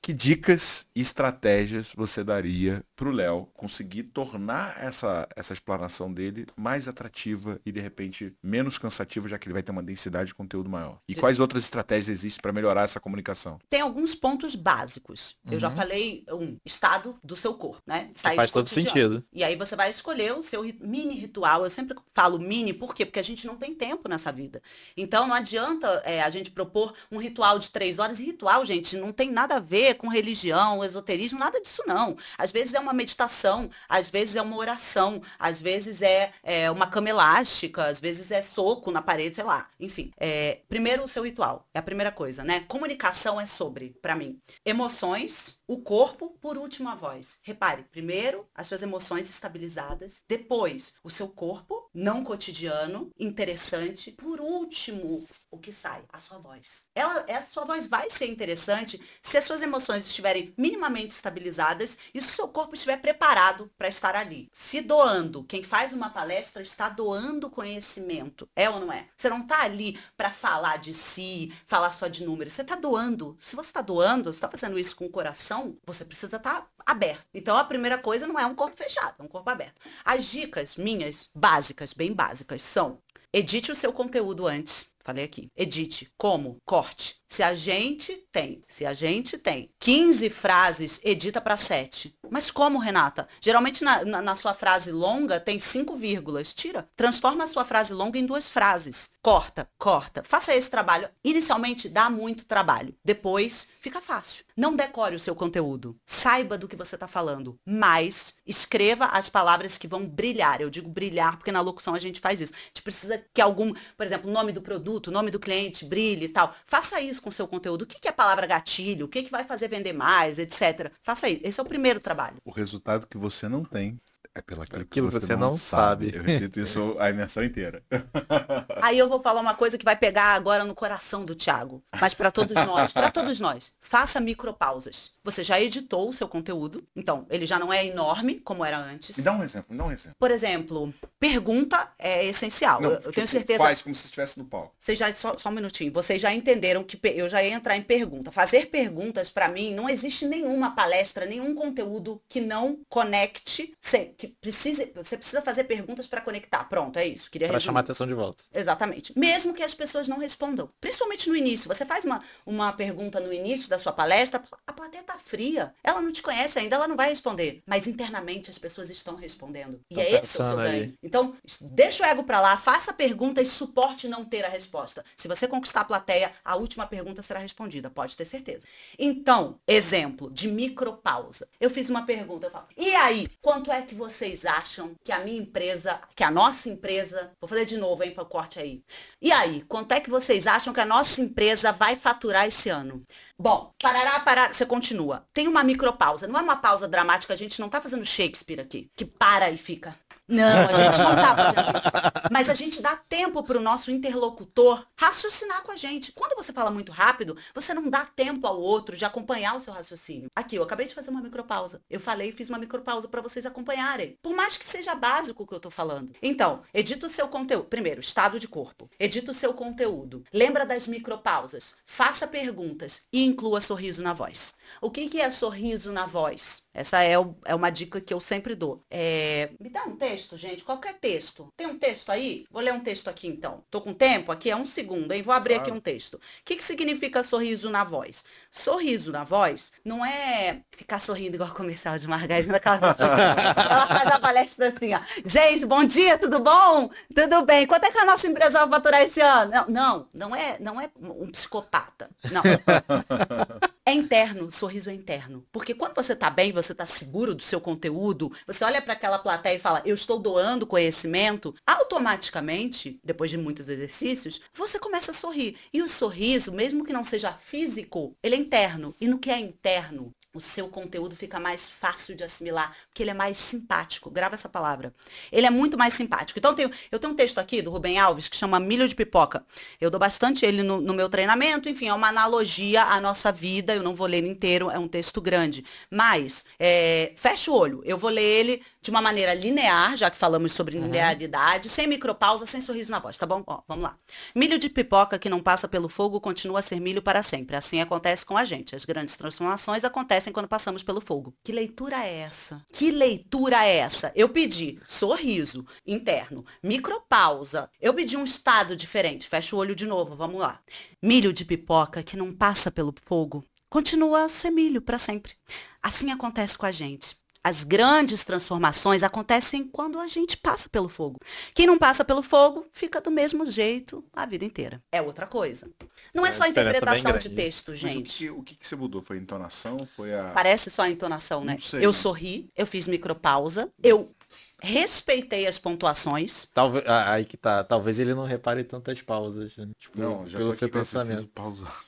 [0.00, 6.46] Que dicas e estratégias você daria para o Léo conseguir tornar essa, essa explanação dele
[6.56, 10.34] mais atrativa e de repente menos cansativa, já que ele vai ter uma densidade de
[10.34, 10.98] conteúdo maior?
[11.06, 13.58] E quais outras estratégias existem para melhorar essa comunicação?
[13.68, 15.36] Tem alguns pontos básicos.
[15.44, 15.52] Uhum.
[15.52, 15.76] Eu já uhum.
[15.76, 18.10] falei um estado do seu corpo, né?
[18.14, 19.24] Sair faz todo sentido.
[19.32, 21.64] E aí você vai escolher o seu mini ritual.
[21.64, 23.04] Eu sempre falo mini, por quê?
[23.04, 24.62] Porque a gente não tem tempo nessa vida.
[24.96, 28.20] Então não adianta é, a gente propor um ritual de três horas.
[28.20, 32.16] E ritual, gente, não tem nada a ver com religião, esoterismo, nada disso não.
[32.36, 36.86] Às vezes é uma meditação, às vezes é uma oração, às vezes é, é uma
[36.86, 39.68] cama elástica, às vezes é soco na parede, sei lá.
[39.78, 42.60] Enfim, é, primeiro o seu ritual, é a primeira coisa, né?
[42.68, 47.38] Comunicação é sobre, para mim, emoções, o corpo, por último a voz.
[47.42, 55.26] Repare, primeiro as suas emoções estabilizadas, depois o seu corpo, não cotidiano, interessante, por último
[55.50, 56.88] o que sai, a sua voz.
[56.94, 62.20] Ela, a sua voz vai ser interessante se as suas emoções estiverem minimamente estabilizadas e
[62.20, 64.48] se o seu corpo estiver preparado para estar ali.
[64.52, 69.06] Se doando, quem faz uma palestra está doando conhecimento, é ou não é?
[69.16, 73.36] Você não está ali para falar de si, falar só de números, você está doando.
[73.40, 77.26] Se você está doando, está fazendo isso com o coração, você precisa estar tá aberto.
[77.32, 79.80] Então a primeira coisa não é um corpo fechado, é um corpo aberto.
[80.04, 82.98] As dicas minhas, básicas, bem básicas, são
[83.32, 84.90] edite o seu conteúdo antes.
[85.02, 85.50] Falei aqui.
[85.56, 86.10] Edite.
[86.16, 86.58] Como?
[86.64, 87.18] Corte.
[87.28, 92.14] Se a gente tem, se a gente tem 15 frases, edita para 7.
[92.30, 93.28] Mas como, Renata?
[93.40, 96.54] Geralmente na, na, na, sua frase longa tem cinco vírgulas.
[96.54, 96.88] Tira.
[96.96, 99.10] Transforma a sua frase longa em duas frases.
[99.22, 100.22] Corta, corta.
[100.22, 101.08] Faça esse trabalho.
[101.22, 102.94] Inicialmente dá muito trabalho.
[103.04, 104.44] Depois fica fácil.
[104.56, 105.96] Não decore o seu conteúdo.
[106.06, 107.58] Saiba do que você está falando.
[107.64, 110.60] Mas escreva as palavras que vão brilhar.
[110.60, 112.54] Eu digo brilhar porque na locução a gente faz isso.
[112.54, 115.84] A gente precisa que algum, por exemplo, o nome do produto, o nome do cliente
[115.84, 116.52] brilhe e tal.
[116.64, 117.82] Faça isso com o seu conteúdo.
[117.82, 119.06] O que, que é palavra gatilho?
[119.06, 120.90] O que, que vai fazer vender mais, etc.
[121.00, 121.40] Faça isso.
[121.44, 122.36] Esse é o primeiro trabalho.
[122.44, 124.00] O resultado que você não tem
[124.34, 126.06] é pelo aquilo, aquilo que você, não, não sabe.
[126.06, 126.18] sabe.
[126.18, 127.82] Eu repito isso a imersão inteira.
[128.80, 131.82] Aí eu vou falar uma coisa que vai pegar agora no coração do Thiago.
[132.00, 135.12] Mas para todos nós, para todos nós, faça micropausas.
[135.24, 139.16] Você já editou o seu conteúdo, então ele já não é enorme como era antes.
[139.16, 140.16] Me dá um exemplo, me dá um exemplo.
[140.18, 142.80] Por exemplo, pergunta é essencial.
[142.80, 143.58] Não, eu, eu tenho certeza.
[143.58, 144.74] Faz como se estivesse no palco.
[144.78, 145.92] Vocês já só, só um minutinho.
[145.92, 148.30] Vocês já entenderam que eu já ia entrar em pergunta.
[148.30, 153.74] Fazer perguntas para mim não existe nenhuma palestra, nenhum conteúdo que não conecte,
[154.18, 156.64] que precise, você precisa fazer perguntas para conectar.
[156.64, 157.30] Pronto, é isso.
[157.30, 158.42] Queria para chamar a atenção de volta.
[158.52, 159.16] Exatamente.
[159.16, 161.68] Mesmo que as pessoas não respondam, principalmente no início.
[161.68, 165.72] Você faz uma, uma pergunta no início da sua palestra, a plateia tá fria.
[165.84, 167.62] Ela não te conhece ainda, ela não vai responder.
[167.64, 169.80] Mas internamente as pessoas estão respondendo.
[169.88, 170.94] E é esse o seu ganho.
[171.00, 175.04] Então, deixa o ego para lá, faça pergunta e suporte não ter a resposta.
[175.16, 178.66] Se você conquistar a plateia, a última pergunta será respondida, pode ter certeza.
[178.98, 181.48] Então, exemplo de micropausa.
[181.60, 185.20] Eu fiz uma pergunta, eu falo, e aí, quanto é que vocês acham que a
[185.20, 188.82] minha empresa, que a nossa empresa, vou fazer de novo, hein, para corte aí.
[189.20, 193.04] E aí, quanto é que vocês acham que a nossa empresa vai faturar esse ano?
[193.38, 195.26] Bom, parará, parar, você continua.
[195.32, 198.90] Tem uma micropausa, não é uma pausa dramática, a gente não tá fazendo Shakespeare aqui,
[198.96, 199.96] que para e fica.
[200.28, 201.88] Não, a gente não tá fazendo isso.
[202.30, 206.12] Mas a gente dá tempo para o nosso interlocutor raciocinar com a gente.
[206.12, 209.72] Quando você fala muito rápido, você não dá tempo ao outro de acompanhar o seu
[209.72, 210.30] raciocínio.
[210.36, 211.80] Aqui, eu acabei de fazer uma micropausa.
[211.88, 214.18] Eu falei e fiz uma micropausa para vocês acompanharem.
[214.22, 216.12] Por mais que seja básico o que eu tô falando.
[216.22, 217.64] Então, edita o seu conteúdo.
[217.64, 218.90] Primeiro, estado de corpo.
[219.00, 220.24] Edita o seu conteúdo.
[220.32, 221.76] Lembra das micropausas.
[221.86, 224.57] Faça perguntas e inclua sorriso na voz.
[224.80, 226.66] O que, que é sorriso na voz?
[226.72, 228.84] Essa é, o, é uma dica que eu sempre dou.
[228.88, 231.52] É, me dá um texto, gente, qualquer texto.
[231.56, 232.44] Tem um texto aí?
[232.50, 233.64] Vou ler um texto aqui então.
[233.68, 234.30] Tô com tempo?
[234.30, 235.22] Aqui é um segundo, hein?
[235.22, 235.70] Vou abrir claro.
[235.70, 236.14] aqui um texto.
[236.14, 238.24] O que, que significa sorriso na voz?
[238.50, 244.68] Sorriso na voz não é ficar sorrindo igual comercial de margarina, ela faz a palestra
[244.68, 245.00] assim, ó.
[245.24, 246.90] Gente, bom dia, tudo bom?
[247.14, 247.66] Tudo bem.
[247.66, 249.50] Quanto é que a nossa empresa vai faturar esse ano?
[249.50, 252.08] Não, não, não é, não é um psicopata.
[252.30, 252.42] Não.
[253.88, 255.46] É interno, sorriso é interno.
[255.50, 259.18] Porque quando você está bem, você está seguro do seu conteúdo, você olha para aquela
[259.18, 265.14] plateia e fala, eu estou doando conhecimento, automaticamente, depois de muitos exercícios, você começa a
[265.14, 265.56] sorrir.
[265.72, 268.94] E o sorriso, mesmo que não seja físico, ele é interno.
[269.00, 273.10] E no que é interno, o seu conteúdo fica mais fácil de assimilar, porque ele
[273.10, 274.10] é mais simpático.
[274.10, 274.94] Grava essa palavra.
[275.30, 276.38] Ele é muito mais simpático.
[276.38, 278.94] Então, eu tenho, eu tenho um texto aqui do Rubem Alves que chama Milho de
[278.94, 279.44] Pipoca.
[279.80, 281.68] Eu dou bastante ele no, no meu treinamento.
[281.68, 283.74] Enfim, é uma analogia à nossa vida.
[283.74, 285.64] Eu não vou ler ele inteiro, é um texto grande.
[285.90, 287.82] Mas, é, fecha o olho.
[287.84, 290.84] Eu vou ler ele de uma maneira linear, já que falamos sobre uhum.
[290.84, 293.42] linearidade, sem micropausa, sem sorriso na voz, tá bom?
[293.46, 293.96] Ó, vamos lá.
[294.34, 297.56] Milho de pipoca que não passa pelo fogo continua a ser milho para sempre.
[297.56, 298.74] Assim acontece com a gente.
[298.74, 301.34] As grandes transformações acontecem quando passamos pelo fogo.
[301.42, 302.64] Que leitura é essa?
[302.72, 304.12] Que leitura é essa?
[304.14, 307.70] Eu pedi sorriso interno, micropausa.
[307.80, 309.28] Eu pedi um estado diferente.
[309.28, 310.60] Fecha o olho de novo, vamos lá.
[311.02, 315.34] Milho de pipoca que não passa pelo fogo continua a ser milho para sempre.
[315.82, 317.16] Assim acontece com a gente.
[317.48, 321.18] As grandes transformações acontecem quando a gente passa pelo fogo.
[321.54, 324.82] Quem não passa pelo fogo fica do mesmo jeito a vida inteira.
[324.92, 325.66] É outra coisa.
[326.12, 327.94] Não é, é só interpretação de texto, gente.
[327.96, 329.00] Mas o, que, o que, você mudou?
[329.00, 329.78] Foi a entonação?
[329.96, 330.24] Foi a.
[330.24, 331.56] Parece só a entonação, né?
[331.80, 334.14] Eu sorri, eu fiz micropausa, eu
[334.62, 336.46] respeitei as pontuações.
[336.52, 337.64] Talvez, aí que tá.
[337.64, 339.68] Talvez ele não repare tantas pausas, né?
[339.78, 341.28] tipo, não, já pelo seu pensamento.
[341.28, 341.82] Pausar.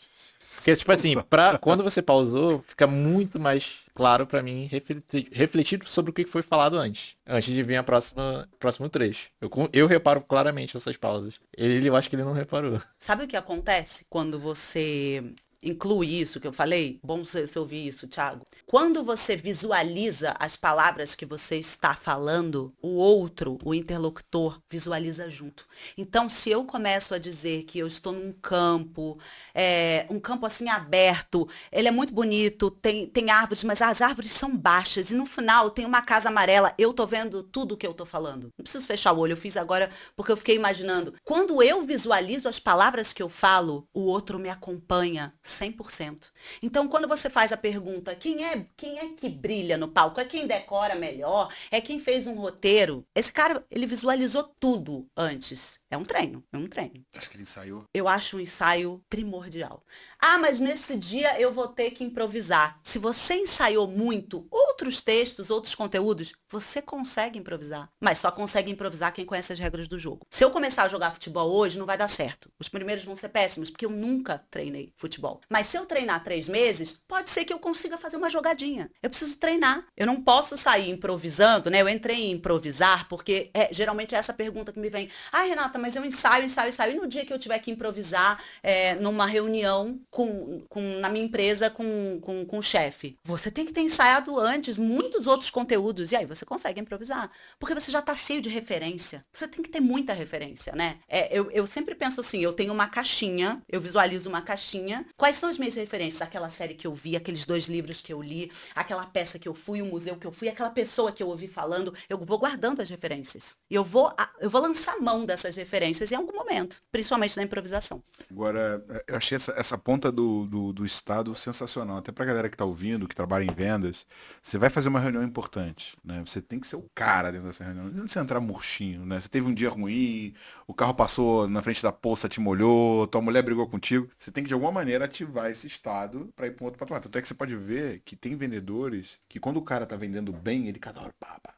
[0.57, 5.81] Porque, tipo assim, pra, quando você pausou, fica muito mais claro para mim refletir, refletir,
[5.85, 7.15] sobre o que foi falado antes.
[7.27, 9.29] Antes de vir a próxima próximo trecho.
[9.41, 11.35] Eu, eu reparo claramente essas pausas.
[11.57, 12.81] Ele, eu acho que ele não reparou.
[12.99, 15.23] Sabe o que acontece quando você
[15.63, 16.99] inclui isso que eu falei?
[17.03, 18.47] Bom você, ouvir isso, Thiago.
[18.67, 25.67] Quando você visualiza as palavras que você está falando, o outro, o interlocutor, visualiza junto.
[25.97, 29.19] Então, se eu começo a dizer que eu estou num campo,
[29.55, 34.31] é, um campo assim aberto, ele é muito bonito, tem, tem árvores, mas as árvores
[34.31, 37.87] são baixas, e no final tem uma casa amarela, eu tô vendo tudo o que
[37.87, 38.53] eu tô falando.
[38.57, 41.15] Não preciso fechar o olho, eu fiz agora porque eu fiquei imaginando.
[41.25, 46.31] Quando eu visualizo as palavras que eu falo, o outro me acompanha 100%.
[46.63, 50.21] Então, quando você faz a pergunta, quem é, quem é que brilha no palco?
[50.21, 51.53] É quem decora melhor?
[51.71, 53.05] É quem fez um roteiro?
[53.15, 55.81] Esse cara, ele visualizou tudo antes.
[55.91, 57.05] É um treino, é um treino.
[57.17, 57.85] Acho que ele ensaiou?
[57.93, 59.83] Eu acho um ensaio primordial.
[60.21, 62.79] Ah, mas nesse dia eu vou ter que improvisar.
[62.83, 67.89] Se você ensaiou muito outros textos, outros conteúdos, você consegue improvisar.
[67.99, 70.27] Mas só consegue improvisar quem conhece as regras do jogo.
[70.29, 72.51] Se eu começar a jogar futebol hoje, não vai dar certo.
[72.59, 75.41] Os primeiros vão ser péssimos, porque eu nunca treinei futebol.
[75.49, 78.91] Mas se eu treinar três meses, pode ser que eu consiga fazer uma jogadinha.
[79.03, 79.87] Eu preciso treinar.
[79.97, 81.81] Eu não posso sair improvisando, né?
[81.81, 85.09] Eu entrei em improvisar porque é, geralmente é essa pergunta que me vem.
[85.33, 86.97] Ah, Renata, mas eu ensaio, ensaio, ensaio.
[86.97, 91.25] E no dia que eu tiver que improvisar é, numa reunião, com, com, na minha
[91.25, 93.17] empresa com, com, com o chefe.
[93.25, 97.31] Você tem que ter ensaiado antes muitos outros conteúdos e aí você consegue improvisar.
[97.59, 99.25] Porque você já está cheio de referência.
[99.33, 100.99] Você tem que ter muita referência, né?
[101.09, 105.07] É, eu, eu sempre penso assim, eu tenho uma caixinha, eu visualizo uma caixinha.
[105.17, 106.23] Quais são as minhas referências?
[106.23, 109.55] Aquela série que eu vi, aqueles dois livros que eu li, aquela peça que eu
[109.55, 111.95] fui, o museu que eu fui, aquela pessoa que eu ouvi falando.
[112.09, 113.59] Eu vou guardando as referências.
[113.71, 118.03] E eu vou, eu vou lançar mão dessas referências em algum momento, principalmente na improvisação.
[118.31, 121.99] Agora, eu achei essa, essa ponta conta do, do, do Estado sensacional.
[121.99, 124.07] Até para a galera que está ouvindo, que trabalha em vendas,
[124.41, 125.95] você vai fazer uma reunião importante.
[126.03, 126.23] Né?
[126.25, 127.85] Você tem que ser o cara dentro dessa reunião.
[127.85, 129.05] Não adianta você entrar murchinho.
[129.05, 129.21] Né?
[129.21, 130.33] Você teve um dia ruim,
[130.67, 134.09] o carro passou na frente da poça, te molhou, tua mulher brigou contigo.
[134.17, 137.03] Você tem que de alguma maneira ativar esse estado para ir para um outro patamar.
[137.03, 140.33] Tanto é que você pode ver que tem vendedores que quando o cara tá vendendo
[140.33, 141.13] bem, ele cada hora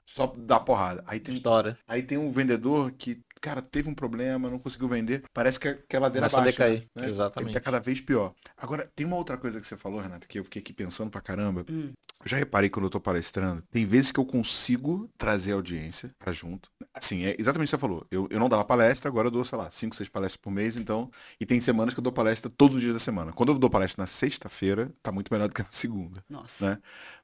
[0.05, 1.03] só dá porrada.
[1.07, 1.79] Aí tem, História.
[1.89, 5.97] aí tem um vendedor que cara, teve um problema, não conseguiu vender, parece que, que
[5.97, 6.65] a ladeira Começa baixa.
[6.65, 6.89] A decair.
[6.95, 7.09] Né?
[7.09, 7.49] Exatamente.
[7.49, 8.33] Ele tá cada vez pior.
[8.57, 11.21] Agora, tem uma outra coisa que você falou, Renata, que eu fiquei aqui pensando pra
[11.21, 11.67] caramba.
[11.69, 11.93] Hum.
[12.25, 16.33] Eu já reparei quando eu tô palestrando, tem vezes que eu consigo trazer audiência pra
[16.33, 16.71] junto.
[16.95, 18.07] Assim, é exatamente o que você falou.
[18.13, 20.77] Eu, eu não dava palestra, agora eu dou, sei lá, cinco, seis palestras por mês,
[20.77, 21.11] então.
[21.41, 23.33] E tem semanas que eu dou palestra todos os dias da semana.
[23.33, 26.25] Quando eu dou palestra na sexta-feira, tá muito melhor do que na segunda.
[26.31, 26.71] Nossa.
[26.71, 26.79] Né?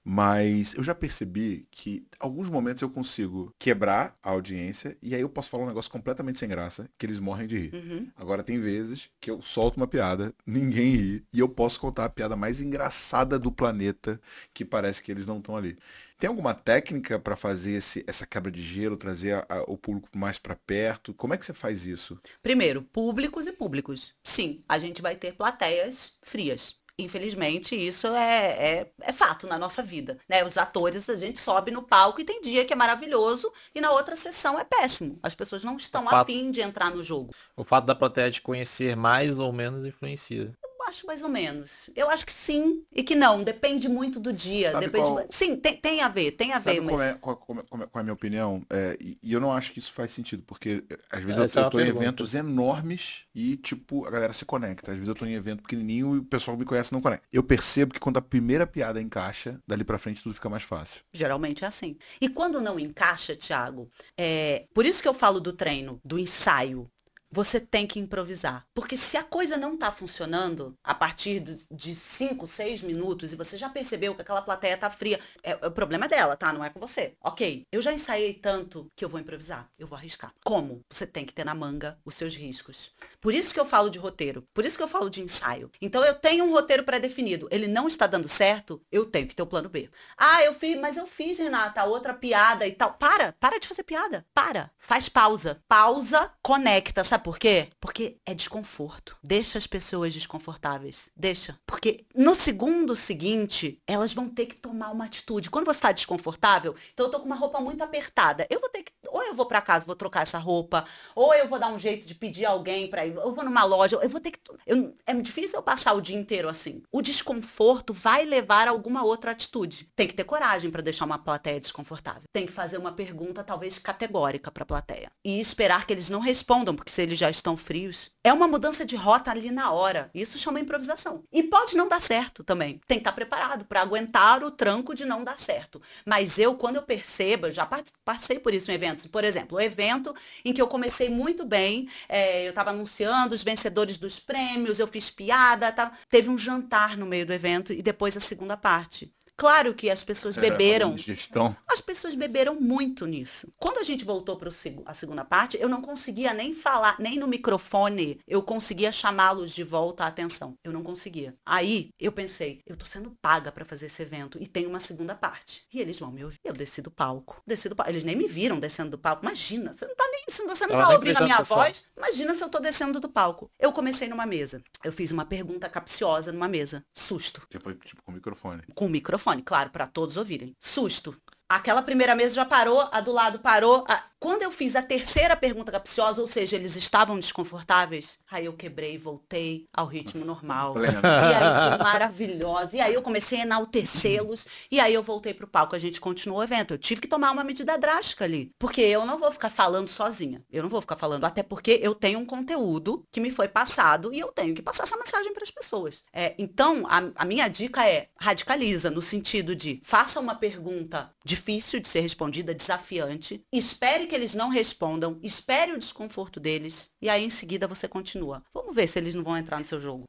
[0.04, 5.28] Mas eu já percebi que alguns momentos eu consigo quebrar a audiência e aí eu
[5.28, 7.74] posso falar um negócio completamente completamente sem graça, que eles morrem de rir.
[7.74, 8.08] Uhum.
[8.16, 12.08] Agora tem vezes que eu solto uma piada, ninguém ri, e eu posso contar a
[12.08, 14.20] piada mais engraçada do planeta,
[14.54, 15.76] que parece que eles não estão ali.
[16.18, 20.08] Tem alguma técnica para fazer esse, essa quebra de gelo, trazer a- a- o público
[20.18, 21.14] mais para perto?
[21.14, 22.18] Como é que você faz isso?
[22.42, 24.14] Primeiro, públicos e públicos.
[24.24, 26.76] Sim, a gente vai ter plateias frias.
[27.00, 30.18] Infelizmente, isso é, é, é fato na nossa vida.
[30.28, 30.44] Né?
[30.44, 33.92] Os atores, a gente sobe no palco e tem dia que é maravilhoso e na
[33.92, 35.16] outra sessão é péssimo.
[35.22, 36.14] As pessoas não estão Fato.
[36.14, 37.32] afim de entrar no jogo.
[37.56, 40.52] O fato da plateia te conhecer mais ou menos influencia.
[40.88, 41.90] Eu acho mais ou menos.
[41.94, 43.44] Eu acho que sim e que não.
[43.44, 44.72] Depende muito do dia.
[44.72, 45.06] Sabe depende...
[45.06, 47.06] qual- Sim, tem, tem a ver, tem a Sabe ver, qual, mas.
[47.06, 48.62] é, qual, qual é- qual é- qual é a minha opinião?
[48.70, 51.64] É, e, eu não acho que isso faz sentido, porque eh, às vezes Essa eu,
[51.64, 52.04] é eu tô em pergunta.
[52.06, 54.90] eventos enormes e, tipo, a galera se conecta.
[54.92, 57.26] Às vezes eu tô em evento pequenininho e o pessoal que me conhece não conecta.
[57.30, 61.02] Eu percebo que quando a primeira piada encaixa, dali pra frente tudo fica mais fácil.
[61.12, 61.96] Geralmente é assim.
[62.20, 66.90] E quando não encaixa, Thiago, é por isso que eu falo do treino, do ensaio.
[67.30, 68.64] Você tem que improvisar.
[68.74, 73.56] Porque se a coisa não está funcionando a partir de 5, 6 minutos e você
[73.58, 76.52] já percebeu que aquela plateia tá fria, é, o problema é dela, tá?
[76.52, 77.14] Não é com você.
[77.22, 79.68] Ok, eu já ensaiei tanto que eu vou improvisar.
[79.78, 80.32] Eu vou arriscar.
[80.42, 80.80] Como?
[80.90, 82.92] Você tem que ter na manga os seus riscos.
[83.20, 84.44] Por isso que eu falo de roteiro.
[84.54, 85.70] Por isso que eu falo de ensaio.
[85.82, 87.48] Então eu tenho um roteiro pré-definido.
[87.50, 89.90] Ele não está dando certo, eu tenho que ter o plano B.
[90.16, 92.94] Ah, eu fiz, mas eu fiz, Renata, outra piada e tal.
[92.94, 94.24] Para, para de fazer piada.
[94.32, 94.70] Para.
[94.78, 95.62] Faz pausa.
[95.68, 97.04] Pausa, conecta.
[97.04, 97.68] Sabe por quê?
[97.80, 99.16] Porque é desconforto.
[99.22, 101.10] Deixa as pessoas desconfortáveis.
[101.16, 101.58] Deixa.
[101.66, 105.50] Porque no segundo seguinte, elas vão ter que tomar uma atitude.
[105.50, 108.46] Quando você está desconfortável, então eu tô com uma roupa muito apertada.
[108.50, 108.92] Eu vou ter que.
[109.08, 112.06] Ou eu vou para casa, vou trocar essa roupa, ou eu vou dar um jeito
[112.06, 113.14] de pedir alguém para ir.
[113.16, 114.38] Eu vou numa loja, eu vou ter que.
[114.66, 116.82] eu- é difícil eu passar o dia inteiro assim.
[116.92, 119.88] O desconforto vai levar a alguma outra atitude.
[119.96, 122.22] Tem que ter coragem para deixar uma plateia desconfortável.
[122.32, 126.20] Tem que fazer uma pergunta talvez categórica para a plateia e esperar que eles não
[126.20, 130.10] respondam, porque se eles já estão frios, é uma mudança de rota ali na hora.
[130.14, 131.24] Isso chama improvisação.
[131.32, 132.80] E pode não dar certo também.
[132.86, 135.80] Tem que estar preparado para aguentar o tranco de não dar certo.
[136.04, 137.66] Mas eu, quando eu percebo, já
[138.04, 139.06] passei por isso em eventos.
[139.06, 143.42] Por exemplo, o evento em que eu comecei muito bem, é, eu estava anunciando os
[143.42, 145.92] vencedores dos prêmios, eu fiz piada, tá?
[146.08, 149.12] teve um jantar no meio do evento e depois a segunda parte.
[149.38, 150.96] Claro que as pessoas beberam.
[150.98, 151.56] Gestão.
[151.68, 153.46] As pessoas beberam muito nisso.
[153.56, 154.48] Quando a gente voltou para
[154.84, 159.62] a segunda parte, eu não conseguia nem falar, nem no microfone eu conseguia chamá-los de
[159.62, 160.54] volta à atenção.
[160.64, 161.36] Eu não conseguia.
[161.46, 165.14] Aí eu pensei, eu tô sendo paga para fazer esse evento e tem uma segunda
[165.14, 165.62] parte.
[165.72, 166.38] E eles vão me ouvir.
[166.44, 167.40] Eu desci do palco.
[167.46, 167.92] Desci do palco.
[167.92, 169.24] Eles nem me viram descendo do palco.
[169.24, 171.56] Imagina, você não tá nem, se você não Tava tá ouvindo a minha atenção.
[171.58, 173.48] voz, imagina se eu tô descendo do palco.
[173.56, 174.60] Eu comecei numa mesa.
[174.82, 176.84] Eu fiz uma pergunta capciosa numa mesa.
[176.92, 178.62] Susto Depois, tipo, com o microfone.
[178.74, 180.54] com o microfone, claro, para todos ouvirem.
[180.58, 181.14] Susto.
[181.48, 183.84] Aquela primeira mesa já parou, a do lado parou.
[183.88, 188.52] a- Quando eu fiz a terceira pergunta capciosa, ou seja, eles estavam desconfortáveis, aí eu
[188.52, 190.72] quebrei e voltei ao ritmo normal.
[190.74, 191.00] Pleno.
[191.00, 192.76] E aí foi maravilhosa.
[192.76, 194.46] E aí eu comecei a enaltecê-los.
[194.72, 196.74] E aí eu voltei pro palco, a gente continuou o evento.
[196.74, 198.50] Eu tive que tomar uma medida drástica ali.
[198.58, 200.42] Porque eu não vou ficar falando sozinha.
[200.50, 204.12] Eu não vou ficar falando, até porque eu tenho um conteúdo que me foi passado
[204.12, 206.02] e eu tenho que passar essa mensagem para as pessoas.
[206.12, 211.78] É, então, a, a minha dica é radicaliza, no sentido de faça uma pergunta difícil
[211.78, 217.24] de ser respondida, desafiante, espere que eles não respondam, espere o desconforto deles e aí
[217.24, 218.42] em seguida você continua.
[218.52, 220.04] Vamos ver se eles não vão entrar no seu jogo.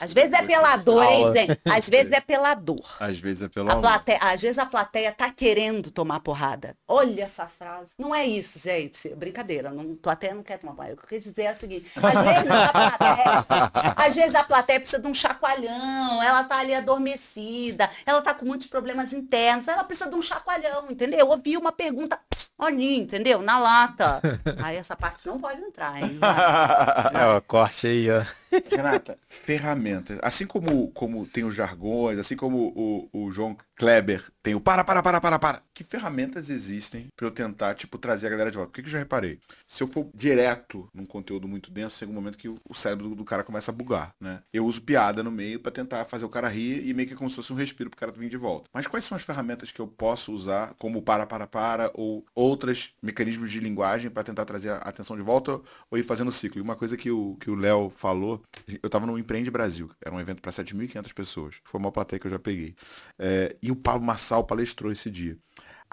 [0.00, 1.60] Às vezes é pelador, hein, gente?
[1.64, 2.96] Às vezes é pelador.
[2.98, 3.80] Às vezes é amor.
[3.80, 6.76] plateia, às vezes a plateia tá querendo tomar porrada.
[6.88, 7.92] Olha essa frase.
[7.98, 9.08] Não é isso, gente.
[9.14, 9.70] Brincadeira.
[9.70, 10.94] Não, plateia não quer tomar porrada.
[10.94, 11.90] O que eu quero dizer é o seguinte.
[11.94, 16.22] Às vezes a plateia, às vezes a plateia precisa de um chacoalhão.
[16.22, 17.90] Ela tá ali adormecida.
[18.04, 19.68] Ela tá com muitos problemas internos.
[19.68, 21.28] Ela precisa de um chacoalhão, entendeu?
[21.28, 22.18] Ouvi uma pergunta.
[22.58, 23.42] Olhinho, entendeu?
[23.42, 24.20] Na lata.
[24.62, 26.18] Aí essa parte não pode entrar, hein?
[27.14, 28.24] É, ó, corte aí, ó.
[28.70, 30.18] Renata, ferramentas.
[30.22, 34.84] Assim como, como tem os jargões, assim como o, o João Kleber tem o para,
[34.84, 35.62] para, para, para, para.
[35.72, 38.70] Que ferramentas existem para eu tentar, tipo, trazer a galera de volta?
[38.70, 39.38] Porque que eu já reparei?
[39.66, 43.24] Se eu for direto num conteúdo muito denso, chega um momento que o, cérebro do,
[43.24, 44.42] cara começa a bugar, né?
[44.52, 47.30] Eu uso piada no meio para tentar fazer o cara rir e meio que como
[47.30, 48.68] se fosse um respiro pro cara vir de volta.
[48.72, 52.90] Mas quais são as ferramentas que eu posso usar, como para, para, para, ou outros
[53.02, 56.58] mecanismos de linguagem para tentar trazer a atenção de volta ou ir fazendo ciclo?
[56.58, 58.42] E uma coisa que o que o Léo falou,
[58.82, 61.56] eu tava no Empreende Brasil, era um evento para 7.500 pessoas.
[61.64, 62.74] Foi uma plateia que eu já peguei.
[63.18, 65.36] É, e o Pablo Massal palestrou esse dia.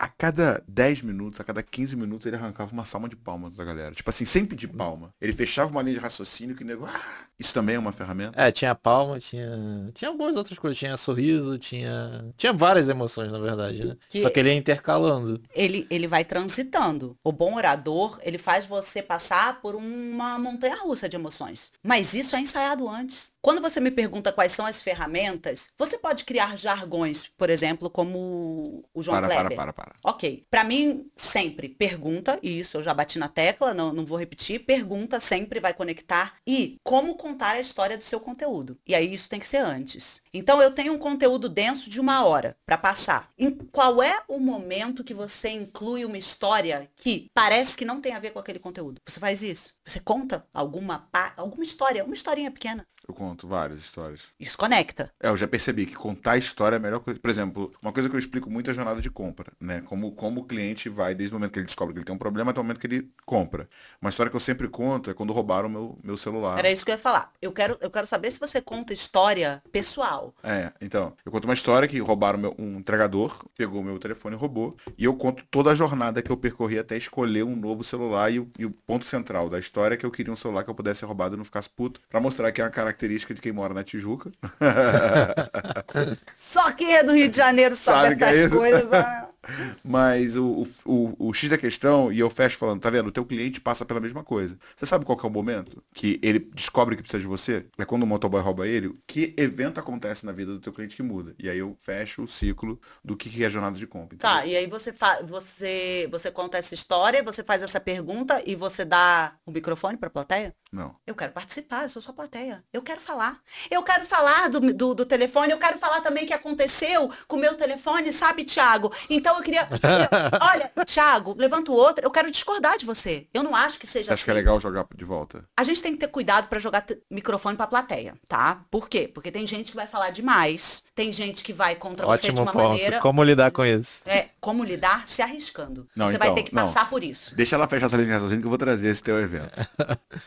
[0.01, 3.65] a cada 10 minutos, a cada 15 minutos, ele arrancava uma salma de palmas da
[3.65, 3.91] galera.
[3.93, 5.13] Tipo assim, sem pedir palma.
[5.19, 6.85] Ele fechava uma linha de raciocínio que o nego.
[6.85, 7.01] Ah,
[7.37, 8.41] isso também é uma ferramenta?
[8.41, 9.91] É, tinha palma, tinha.
[9.93, 10.77] Tinha algumas outras coisas.
[10.77, 12.33] Tinha sorriso, tinha.
[12.37, 13.97] Tinha várias emoções, na verdade, né?
[14.07, 15.41] Que- Só que ele ia intercalando.
[15.53, 17.17] Ele, ele vai transitando.
[17.21, 21.73] O bom orador, ele faz você passar por uma montanha russa de emoções.
[21.83, 23.33] Mas isso é ensaiado antes.
[23.41, 28.83] Quando você me pergunta quais são as ferramentas, você pode criar jargões, por exemplo, como
[28.93, 29.57] o João Para, para, Kleber.
[29.57, 29.95] para, para.
[30.03, 30.45] Ok.
[30.49, 34.65] Pra mim, sempre pergunta, e isso eu já bati na tecla, não, não vou repetir.
[34.65, 36.35] Pergunta sempre vai conectar.
[36.45, 38.77] E como contar a história do seu conteúdo.
[38.85, 40.21] E aí isso tem que ser antes.
[40.33, 43.31] Então eu tenho um conteúdo denso de uma hora pra passar.
[43.37, 48.13] Em qual é o momento que você inclui uma história que parece que não tem
[48.13, 49.01] a ver com aquele conteúdo?
[49.05, 49.79] Você faz isso?
[49.85, 52.85] Você conta alguma, alguma história, uma historinha pequena.
[53.09, 54.27] Eu conto várias histórias.
[54.39, 55.11] Isso conecta.
[55.19, 57.19] É, eu já percebi que contar história é a melhor coisa.
[57.19, 59.81] Por exemplo, uma coisa que eu explico muito é a jornada de compra, né?
[59.87, 62.19] Como, como o cliente vai desde o momento que ele descobre que ele tem um
[62.19, 63.67] problema até o momento que ele compra.
[63.99, 66.59] Uma história que eu sempre conto é quando roubaram o meu, meu celular.
[66.59, 67.33] Era isso que eu ia falar.
[67.41, 70.35] Eu quero, eu quero saber se você conta história pessoal.
[70.43, 74.39] É, então, eu conto uma história que roubaram meu, um entregador, pegou meu telefone e
[74.39, 78.31] roubou, e eu conto toda a jornada que eu percorri até escolher um novo celular
[78.31, 80.69] e o, e o ponto central da história é que eu queria um celular que
[80.69, 82.69] eu pudesse ser roubado e não ficasse puto, pra mostrar que é uma
[82.99, 84.29] característica de quem mora na Tijuca.
[86.35, 88.55] Só quem é do Rio de Janeiro sabe, Sabe é essas isso?
[88.55, 88.83] coisas.
[89.83, 93.07] Mas o, o, o, X da questão, e eu fecho falando, tá vendo?
[93.07, 94.57] O teu cliente passa pela mesma coisa.
[94.75, 97.65] Você sabe qual que é o momento que ele descobre que precisa de você?
[97.77, 98.97] É quando o motoboy rouba ele.
[99.07, 101.33] Que evento acontece na vida do teu cliente que muda?
[101.39, 104.17] E aí eu fecho o ciclo do que que é a jornada de compra.
[104.17, 108.85] Tá, e aí você, você, você conta essa história, você faz essa pergunta e você
[108.85, 110.55] dá o microfone pra plateia?
[110.71, 110.95] Não.
[111.05, 112.63] Eu quero participar, eu sou sua plateia.
[112.71, 113.41] Eu quero falar.
[113.71, 117.37] Eu quero falar do, do, do telefone, eu quero falar também o que aconteceu com
[117.37, 118.93] o meu telefone, sabe, Thiago?
[119.09, 119.67] Então eu queria.
[119.71, 123.27] eu- olha, Thiago, levanta o outro, eu quero discordar de você.
[123.33, 124.39] Eu não acho que seja Você acha que é assim.
[124.39, 125.43] legal jogar de volta?
[125.57, 128.61] A gente tem que ter cuidado pra jogar microfone pra plateia, tá?
[128.69, 129.09] Por quê?
[129.11, 132.43] Porque tem gente que vai falar demais, tem gente que vai contra você de Ótimo
[132.43, 132.67] uma ponto.
[132.69, 132.99] maneira.
[132.99, 134.01] Como lidar com isso?
[134.05, 135.87] É, como lidar se arriscando.
[135.95, 136.63] Não, você então, vai ter que não.
[136.63, 137.33] passar por isso.
[137.35, 139.65] Deixa ela fechar essa linha de raciocínio que eu vou trazer esse teu evento.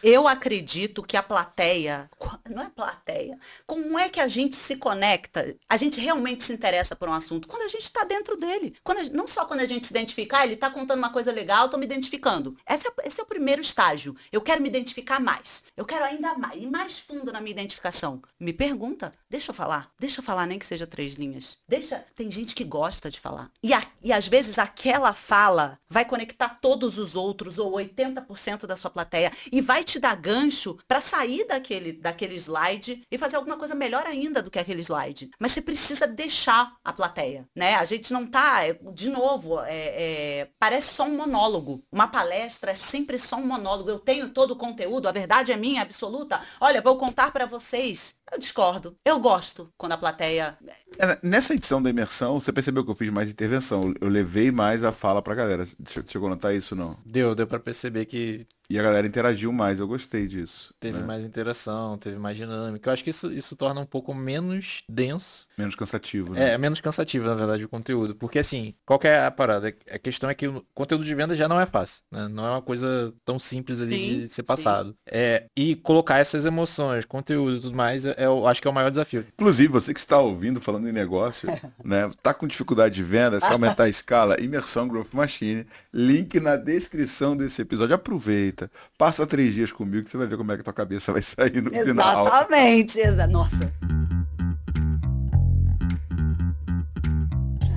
[0.03, 2.09] Eu acredito que a plateia,
[2.50, 5.55] não é plateia, como é que a gente se conecta?
[5.68, 8.74] A gente realmente se interessa por um assunto quando a gente está dentro dele.
[8.83, 11.31] Quando a- não só quando a gente se identifica, ah, ele está contando uma coisa
[11.33, 12.57] legal, estou me identificando.
[12.68, 14.16] Esse é, esse é o primeiro estágio.
[14.31, 15.64] Eu quero me identificar mais.
[15.76, 18.22] Eu quero ainda mais, ir mais fundo na minha identificação.
[18.38, 19.90] Me pergunta, deixa eu falar.
[19.98, 21.59] Deixa eu falar, nem que seja três linhas.
[21.68, 23.50] Deixa, tem gente que gosta de falar.
[23.62, 28.76] E, a- e às vezes aquela fala vai conectar todos os outros, ou 80% da
[28.76, 33.57] sua plateia, e vai te dar gancho para sair daquele, daquele slide e fazer alguma
[33.57, 35.31] coisa melhor ainda do que aquele slide.
[35.38, 37.75] Mas você precisa deixar a plateia, né?
[37.77, 41.83] A gente não tá, é, de novo, é, é, parece só um monólogo.
[41.90, 43.90] Uma palestra é sempre só um monólogo.
[43.90, 46.40] Eu tenho todo o conteúdo, a verdade é minha, absoluta.
[46.61, 48.14] Olha, vou contar para vocês.
[48.33, 48.97] Eu discordo.
[49.05, 50.57] Eu gosto quando a plateia
[50.99, 53.92] É, Nessa edição da imersão, você percebeu que eu fiz mais intervenção.
[54.01, 55.64] Eu levei mais a fala pra galera.
[55.66, 56.97] Che- Chegou a notar isso, não?
[57.05, 60.73] Deu, deu pra perceber que E a galera interagiu mais, eu gostei disso.
[60.81, 61.05] teve né?
[61.05, 62.89] mais interação, teve mais dinâmica.
[62.89, 65.47] Eu acho que isso, isso torna um pouco menos denso.
[65.59, 66.55] Menos cansativo, né?
[66.55, 68.15] É, menos cansativo, na verdade, o conteúdo.
[68.15, 69.69] Porque assim, qual que é a parada?
[69.91, 72.29] A questão é que o conteúdo de venda já não é fácil, né?
[72.29, 74.47] Não é uma coisa tão simples ali Sim, de ser sim.
[74.47, 74.97] passado.
[75.07, 78.75] É, e colocar essas emoções, conteúdo e tudo mais, é, eu acho que é o
[78.75, 79.27] maior desafio.
[79.35, 81.47] Inclusive, você que está ouvindo, falando em negócio,
[81.85, 82.11] né?
[82.23, 87.37] Tá com dificuldade de vendas, quer aumentar a escala, imersão Growth Machine, link na descrição
[87.37, 87.95] desse episódio.
[87.95, 88.62] Aproveita,
[88.98, 91.61] passa três dias comigo que você vai ver como é que tua cabeça vai sair
[91.62, 92.27] no final.
[92.27, 93.01] Exatamente.
[93.01, 93.72] exa- Nossa.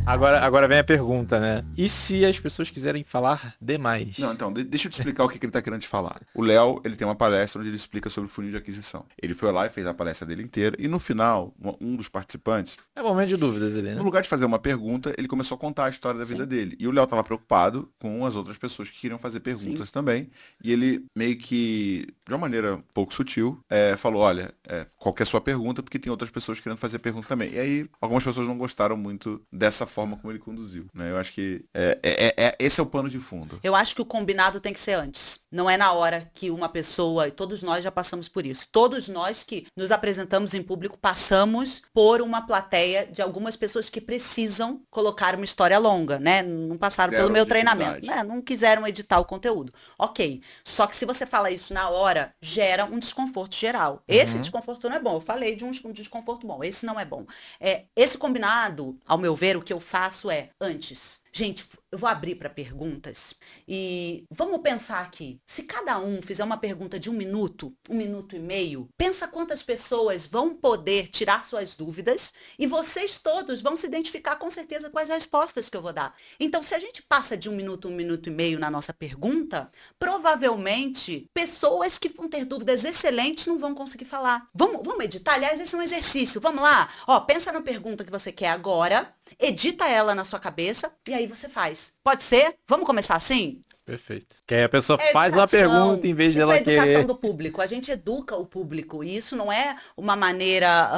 [0.05, 1.63] Agora, agora vem a pergunta, né?
[1.75, 4.17] E se as pessoas quiserem falar demais?
[4.19, 6.21] Não, então, de- deixa eu te explicar o que, que ele tá querendo te falar.
[6.33, 9.05] O Léo, ele tem uma palestra onde ele explica sobre o funil de aquisição.
[9.21, 12.77] Ele foi lá e fez a palestra dele inteira, e no final, um- dos participantes,
[12.95, 13.95] É momento de dúvidas ali, né?
[13.95, 16.75] no lugar de fazer uma pergunta, ele começou a contar a história da vida dele.
[16.79, 20.29] E o Léo tava preocupado com as outras pessoas que queriam fazer perguntas também.
[20.63, 25.13] E ele meio que, de uma maneira um pouco sutil, é, falou, olha, é, qual
[25.13, 27.51] que é a sua pergunta, porque tem outras pessoas querendo fazer pergunta também.
[27.53, 30.87] E aí, algumas pessoas não gostaram muito dessa forma como ele conduziu.
[30.93, 31.09] Né?
[31.11, 33.59] Eu acho que é, é- é- é- esse é o pano de fundo.
[33.63, 35.39] Eu acho que o combinado tem que ser antes.
[35.49, 38.67] Não é na hora que uma pessoa, e todos nós já passamos por isso.
[38.71, 44.01] Todos nós que nos apresentamos em público passamos por uma plateia de algumas pessoas que
[44.01, 46.43] precisam colocar uma história longa, né?
[46.43, 48.21] Não passaram Zero pelo meu treinamento, né?
[48.23, 49.71] Não quiseram editar o conteúdo.
[49.97, 50.41] Ok.
[50.65, 54.03] Só que se você fala isso na hora, gera um desconforto geral.
[54.07, 55.15] Esse desconforto não é bom.
[55.15, 56.61] Eu falei de um, um desconforto bom.
[56.63, 57.25] Esse não é bom.
[57.61, 61.24] É, esse combinado, ao meu ver, o que eu faço é antes.
[61.37, 63.35] Gente, eu vou abrir para perguntas
[63.67, 65.37] e vamos pensar aqui.
[65.45, 69.61] Se cada um fizer uma pergunta de um minuto, um minuto e meio, pensa quantas
[69.61, 74.97] pessoas vão poder tirar suas dúvidas e vocês todos vão se identificar com certeza com
[74.97, 76.15] as respostas que eu vou dar.
[76.39, 79.69] Então, se a gente passa de um minuto, um minuto e meio na nossa pergunta,
[79.99, 84.47] provavelmente pessoas que vão ter dúvidas excelentes não vão conseguir falar.
[84.53, 85.33] Vamos, vamos editar?
[85.33, 86.39] Aliás, esse é um exercício.
[86.39, 86.89] Vamos lá?
[87.05, 91.24] Ó, pensa na pergunta que você quer agora, edita ela na sua cabeça e aí
[91.27, 91.93] você faz.
[92.03, 92.55] Pode ser?
[92.67, 93.61] Vamos começar assim?
[93.85, 94.35] Perfeito.
[94.47, 97.05] Que aí a pessoa é faz uma pergunta em vez de ela é querer.
[97.05, 97.61] do público.
[97.61, 99.03] A gente educa o público.
[99.03, 100.89] E isso não é uma maneira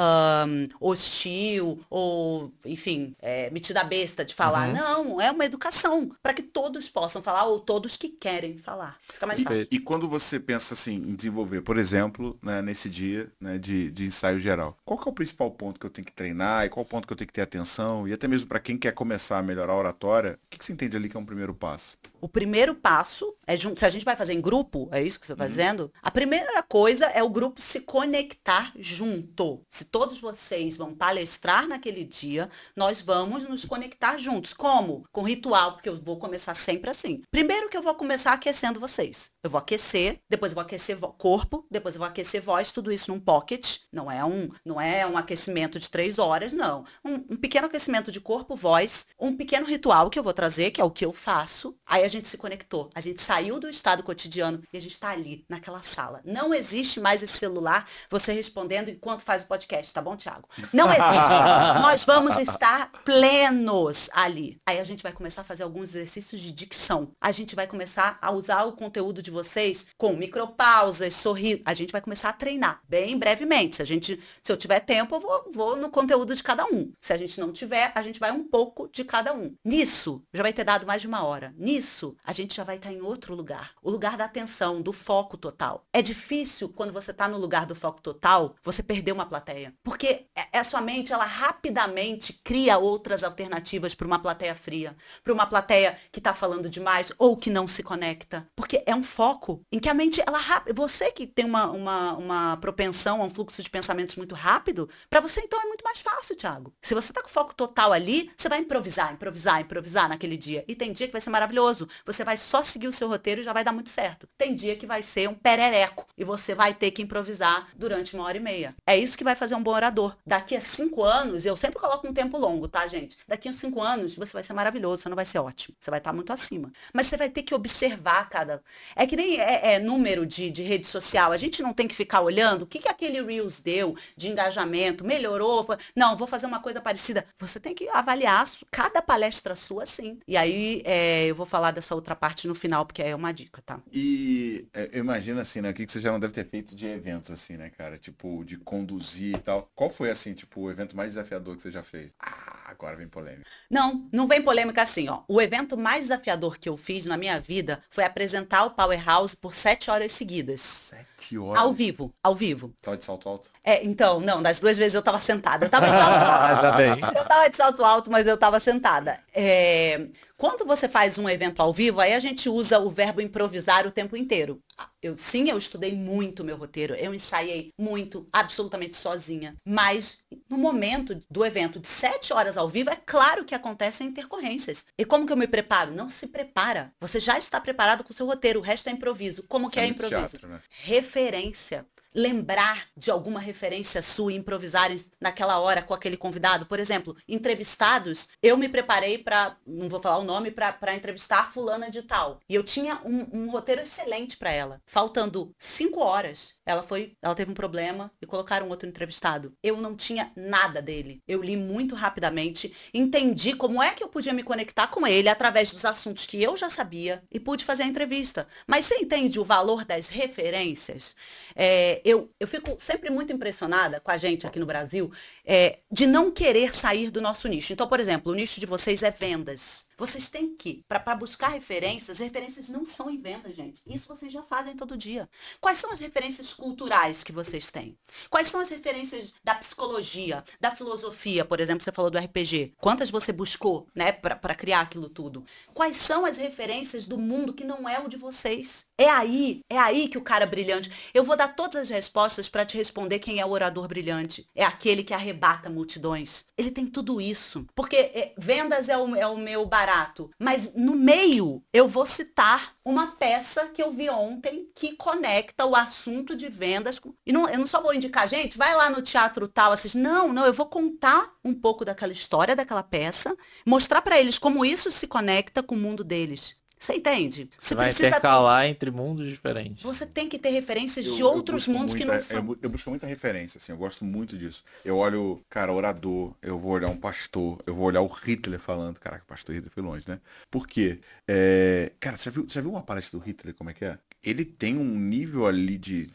[0.46, 4.68] um, hostil ou, enfim, é, metida besta de falar.
[4.68, 4.74] Uhum.
[4.74, 8.96] Não, é uma educação para que todos possam falar ou todos que querem falar.
[9.00, 9.68] Fica mais fácil.
[9.70, 13.90] E, e quando você pensa assim em desenvolver, por exemplo, né, nesse dia né, de,
[13.90, 16.70] de ensaio geral, qual que é o principal ponto que eu tenho que treinar e
[16.70, 18.08] qual ponto que eu tenho que ter atenção?
[18.08, 20.72] E até mesmo para quem quer começar a melhorar a oratória, o que, que você
[20.72, 21.98] entende ali que é um primeiro passo?
[22.20, 25.32] O primeiro passo é se a gente vai fazer em grupo, é isso que você
[25.32, 25.50] está uhum.
[25.50, 25.92] dizendo?
[26.02, 29.62] A primeira coisa é o grupo se conectar junto.
[29.70, 34.52] Se todos vocês vão palestrar naquele dia, nós vamos nos conectar juntos.
[34.52, 35.04] Como?
[35.12, 37.22] Com ritual, porque eu vou começar sempre assim.
[37.30, 39.30] Primeiro que eu vou começar aquecendo vocês.
[39.42, 43.10] Eu vou aquecer, depois eu vou aquecer corpo, depois eu vou aquecer voz, tudo isso
[43.10, 43.78] num pocket.
[43.92, 46.84] Não é um, não é um aquecimento de três horas, não.
[47.04, 50.80] Um, um pequeno aquecimento de corpo, voz, um pequeno ritual que eu vou trazer, que
[50.80, 51.76] é o que eu faço.
[51.86, 52.90] Aí a gente se conectou.
[52.94, 56.20] A gente saiu do estado cotidiano e a gente está ali, naquela sala.
[56.24, 60.48] Não existe mais esse celular, você respondendo enquanto faz o podcast, tá bom, Thiago?
[60.72, 60.98] Não existe.
[61.80, 64.60] Nós vamos estar plenos ali.
[64.66, 67.12] Aí a gente vai começar a fazer alguns exercícios de dicção.
[67.20, 71.62] A gente vai começar a usar o conteúdo de vocês com micropausas, sorrir.
[71.64, 73.76] A gente vai começar a treinar bem brevemente.
[73.76, 76.92] Se a gente, se eu tiver tempo, eu vou, vou no conteúdo de cada um.
[77.00, 79.54] Se a gente não tiver, a gente vai um pouco de cada um.
[79.64, 81.54] Nisso, já vai ter dado mais de uma hora.
[81.56, 83.72] Nisso, a gente já vai estar em outro lugar.
[83.82, 85.86] O lugar da atenção, do foco total.
[85.92, 89.74] É difícil quando você está no lugar do foco total, você perder uma plateia.
[89.82, 94.96] Porque a é, é sua mente, ela rapidamente cria outras alternativas para uma plateia fria,
[95.22, 98.46] para uma plateia que está falando demais ou que não se conecta.
[98.56, 100.38] Porque é um foco em que a mente, ela
[100.72, 105.18] você que tem uma, uma, uma propensão a um fluxo de pensamentos muito rápido, para
[105.18, 106.72] você então é muito mais fácil, Thiago.
[106.80, 110.64] Se você tá com foco total ali, você vai improvisar, improvisar, improvisar naquele dia.
[110.68, 111.88] E tem dia que vai ser maravilhoso.
[112.06, 114.28] Você vai só seguir o seu roteiro e já vai dar muito certo.
[114.38, 118.24] Tem dia que vai ser um perereco e você vai ter que improvisar durante uma
[118.24, 118.76] hora e meia.
[118.86, 120.16] É isso que vai fazer um bom orador.
[120.24, 123.18] Daqui a cinco anos, eu sempre coloco um tempo longo, tá, gente?
[123.26, 125.76] Daqui a cinco anos, você vai ser maravilhoso, você não vai ser ótimo.
[125.80, 126.70] Você vai estar muito acima.
[126.94, 128.62] Mas você vai ter que observar cada.
[128.94, 131.32] É que nem é, é número de, de, rede social.
[131.32, 135.04] A gente não tem que ficar olhando o que, que aquele Reels deu de engajamento,
[135.04, 135.66] melhorou.
[135.96, 137.24] Não, vou fazer uma coisa parecida.
[137.38, 140.18] Você tem que avaliar cada palestra sua, sim.
[140.28, 143.62] E aí é, eu vou falar dessa outra parte no final, porque é uma dica,
[143.64, 143.80] tá?
[143.92, 145.70] E é, eu imagino assim, né?
[145.70, 147.98] O que, que você já não deve ter feito de eventos, assim, né, cara?
[147.98, 149.70] Tipo, de conduzir e tal.
[149.74, 152.12] Qual foi, assim, tipo, o evento mais desafiador que você já fez?
[152.20, 153.50] Ah, agora vem polêmica.
[153.68, 155.20] Não, não vem polêmica assim, ó.
[155.26, 159.52] O evento mais desafiador que eu fiz na minha vida foi apresentar o Powerhouse por
[159.52, 160.60] sete horas seguidas.
[160.60, 161.60] Sete horas?
[161.60, 162.72] Ao vivo, ao vivo.
[162.80, 163.50] Tava de salto alto?
[163.64, 165.66] É, então, não, das duas vezes eu tava sentada.
[165.66, 166.62] Eu tava de salto alto.
[166.62, 167.20] tá bem.
[167.20, 169.18] Eu tava de salto alto, mas eu tava sentada.
[169.34, 170.06] É...
[170.38, 173.90] Quando você faz um evento ao vivo, aí a gente usa o verbo improvisar o
[173.90, 174.62] tempo inteiro.
[175.02, 179.56] Eu sim, eu estudei muito meu roteiro, eu ensaiei muito, absolutamente sozinha.
[179.66, 184.86] Mas no momento do evento de sete horas ao vivo, é claro que acontecem intercorrências.
[184.96, 185.92] E como que eu me preparo?
[185.92, 186.92] Não se prepara.
[187.00, 189.42] Você já está preparado com o seu roteiro, o resto é improviso.
[189.42, 190.38] Como Isso que é, é improviso?
[190.38, 190.62] Teatro, né?
[190.70, 191.84] Referência
[192.14, 194.90] lembrar de alguma referência sua e improvisar
[195.20, 196.66] naquela hora com aquele convidado.
[196.66, 201.90] Por exemplo, entrevistados, eu me preparei para, não vou falar o nome, para entrevistar fulana
[201.90, 202.40] de tal.
[202.48, 204.80] E eu tinha um, um roteiro excelente para ela.
[204.86, 209.52] Faltando cinco horas, ela foi, ela teve um problema e colocaram outro entrevistado.
[209.62, 211.22] Eu não tinha nada dele.
[211.26, 215.72] Eu li muito rapidamente, entendi como é que eu podia me conectar com ele através
[215.72, 218.46] dos assuntos que eu já sabia e pude fazer a entrevista.
[218.66, 221.14] Mas você entende o valor das referências?
[221.54, 225.10] É, eu, eu fico sempre muito impressionada com a gente aqui no Brasil
[225.44, 227.72] é, de não querer sair do nosso nicho.
[227.72, 229.87] Então, por exemplo, o nicho de vocês é vendas.
[229.98, 233.82] Vocês têm que, para buscar referências, referências não são em venda, gente.
[233.84, 235.28] Isso vocês já fazem todo dia.
[235.60, 237.98] Quais são as referências culturais que vocês têm?
[238.30, 242.74] Quais são as referências da psicologia, da filosofia, por exemplo, você falou do RPG.
[242.80, 245.44] Quantas você buscou, né, para criar aquilo tudo?
[245.74, 248.86] Quais são as referências do mundo que não é o de vocês?
[248.96, 250.92] É aí, é aí que o cara brilhante.
[251.12, 254.48] Eu vou dar todas as respostas para te responder quem é o orador brilhante.
[254.54, 256.44] É aquele que arrebata multidões.
[256.56, 257.66] Ele tem tudo isso.
[257.74, 260.30] Porque é, vendas é o, é o meu barato barato.
[260.38, 265.74] Mas no meio eu vou citar uma peça que eu vi ontem que conecta o
[265.74, 266.98] assunto de vendas.
[266.98, 267.14] Com...
[267.26, 269.96] E não, eu não só vou indicar, gente, vai lá no teatro tal, assiste.
[269.96, 273.34] Não, não, eu vou contar um pouco daquela história daquela peça,
[273.66, 276.56] mostrar para eles como isso se conecta com o mundo deles.
[276.78, 277.50] Você entende?
[277.58, 278.68] Você, vai intercalar ter...
[278.68, 279.82] entre mundos diferentes.
[279.82, 282.38] Você tem que ter referências eu, de outros mundos muita, que não são.
[282.38, 284.62] Eu, eu, busco muita referência, assim, eu gosto muito disso.
[284.84, 288.98] Eu olho, cara, orador, eu vou olhar um pastor, eu vou olhar o Hitler falando.
[288.98, 290.20] Caraca, o pastor Hitler foi longe, né?
[290.50, 291.00] Por quê?
[291.26, 291.92] É...
[291.98, 293.98] Cara, você já, viu, você já viu uma palestra do Hitler, como é que é?
[294.22, 296.08] ele tem um nível ali de.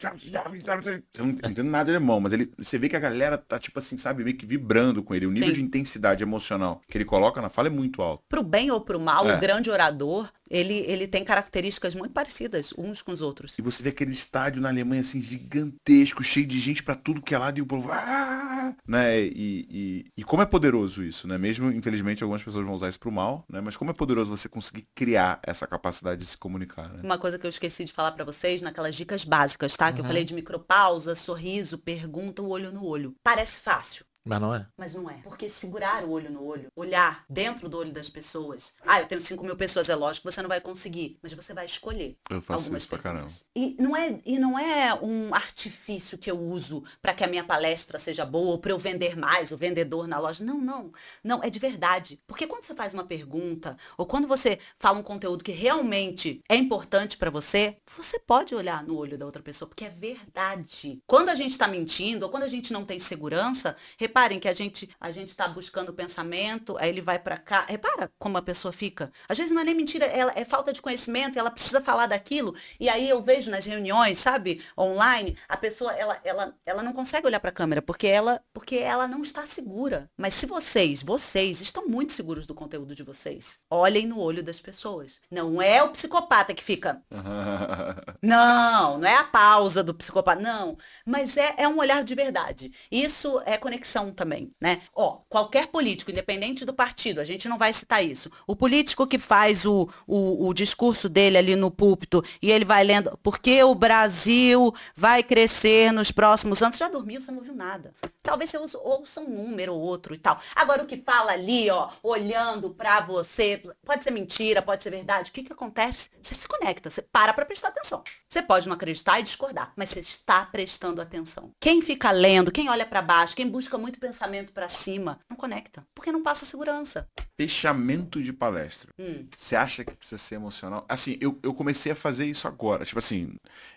[1.14, 3.78] Eu não entendo nada de alemão, mas ele, você vê que a galera tá, tipo
[3.78, 5.26] assim, sabe, meio que vibrando com ele.
[5.26, 5.54] O nível Sim.
[5.54, 8.22] de intensidade emocional que ele coloca na fala é muito alto.
[8.28, 9.36] Pro bem ou pro mal, é.
[9.36, 13.58] o grande orador, ele, ele tem características muito parecidas uns com os outros.
[13.58, 17.34] E você vê aquele estádio na Alemanha, assim, gigantesco, cheio de gente para tudo que
[17.34, 17.90] é lado e o povo.
[17.90, 18.74] Ah!
[18.86, 19.22] Né?
[19.22, 21.38] E, e, e como é poderoso isso, né?
[21.38, 23.60] Mesmo, infelizmente, algumas pessoas vão usar isso pro mal, né?
[23.60, 27.00] Mas como é poderoso você conseguir criar essa capacidade de se comunicar, né?
[27.02, 29.92] Uma coisa que eu esqueci de falar para vocês naquelas dicas básicas, tá?
[29.92, 30.08] Que eu uhum.
[30.08, 33.14] falei de micropausa, sorriso, pergunta, o olho no olho.
[33.22, 34.04] Parece fácil.
[34.24, 34.66] Mas não é.
[34.76, 35.14] Mas não é.
[35.22, 38.74] Porque segurar o olho no olho, olhar dentro do olho das pessoas.
[38.86, 41.18] Ah, eu tenho 5 mil pessoas, é lógico que você não vai conseguir.
[41.22, 42.16] Mas você vai escolher.
[42.30, 43.30] Eu faço algumas isso pra caramba.
[43.54, 47.44] E não, é, e não é um artifício que eu uso para que a minha
[47.44, 50.42] palestra seja boa, ou para eu vender mais, o vendedor na loja.
[50.42, 50.90] Não, não.
[51.22, 52.18] Não, é de verdade.
[52.26, 56.56] Porque quando você faz uma pergunta, ou quando você fala um conteúdo que realmente é
[56.56, 61.02] importante para você, você pode olhar no olho da outra pessoa, porque é verdade.
[61.06, 63.76] Quando a gente está mentindo, ou quando a gente não tem segurança,
[64.14, 67.66] reparem que a gente a gente está buscando pensamento, aí ele vai para cá.
[67.68, 69.10] Repara como a pessoa fica.
[69.28, 72.54] Às vezes não é nem mentira, ela, é falta de conhecimento, ela precisa falar daquilo.
[72.78, 77.26] E aí eu vejo nas reuniões, sabe, online, a pessoa ela ela, ela não consegue
[77.26, 80.08] olhar para a câmera porque ela porque ela não está segura.
[80.16, 84.60] Mas se vocês, vocês estão muito seguros do conteúdo de vocês, olhem no olho das
[84.60, 85.20] pessoas.
[85.28, 87.02] Não é o psicopata que fica.
[88.22, 90.76] não, não é a pausa do psicopata, não.
[91.04, 92.72] Mas é, é um olhar de verdade.
[92.90, 94.82] Isso é conexão também, né?
[94.94, 98.30] Ó, qualquer político, independente do partido, a gente não vai citar isso.
[98.46, 102.84] O político que faz o, o, o discurso dele ali no púlpito e ele vai
[102.84, 106.76] lendo, porque o Brasil vai crescer nos próximos anos.
[106.76, 107.94] Já dormiu, você não viu nada.
[108.24, 110.40] Talvez você ouça um número ou outro e tal.
[110.56, 115.30] Agora, o que fala ali, ó, olhando para você, pode ser mentira, pode ser verdade.
[115.30, 116.08] O que, que acontece?
[116.22, 118.02] Você se conecta, você para para prestar atenção.
[118.26, 121.50] Você pode não acreditar e discordar, mas você está prestando atenção.
[121.60, 125.86] Quem fica lendo, quem olha para baixo, quem busca muito pensamento para cima, não conecta,
[125.94, 127.06] porque não passa segurança.
[127.36, 128.90] Fechamento de palestra.
[128.98, 129.26] Hum.
[129.34, 130.84] Você acha que precisa ser emocional?
[130.88, 132.84] Assim, eu, eu comecei a fazer isso agora.
[132.84, 133.36] Tipo assim,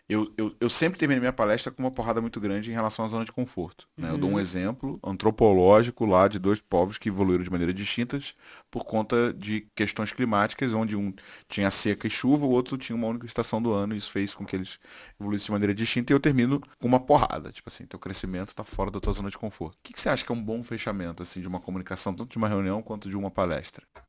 [0.10, 3.08] eu, eu, eu sempre termino minha palestra com uma porrada muito grande em relação à
[3.10, 3.89] zona de conforto.
[3.97, 4.08] Né?
[4.08, 4.14] Uhum.
[4.14, 4.39] Eu dou um uhum.
[4.39, 8.34] exemplo antropológico lá de dois povos que evoluíram de maneiras distintas
[8.72, 11.14] por conta de questões climáticas, onde um
[11.49, 14.34] tinha seca e chuva, o outro tinha uma única estação do ano, e isso fez
[14.34, 14.80] com que eles
[15.20, 17.51] evoluíssem de maneira distinta, e eu termino com uma porrada.
[17.51, 19.76] Tipo assim, teu crescimento está fora da tua zona de conforto.
[19.76, 22.30] O que, que você acha que é um bom fechamento assim de uma comunicação, tanto
[22.30, 23.47] de uma reunião quanto de uma palestra?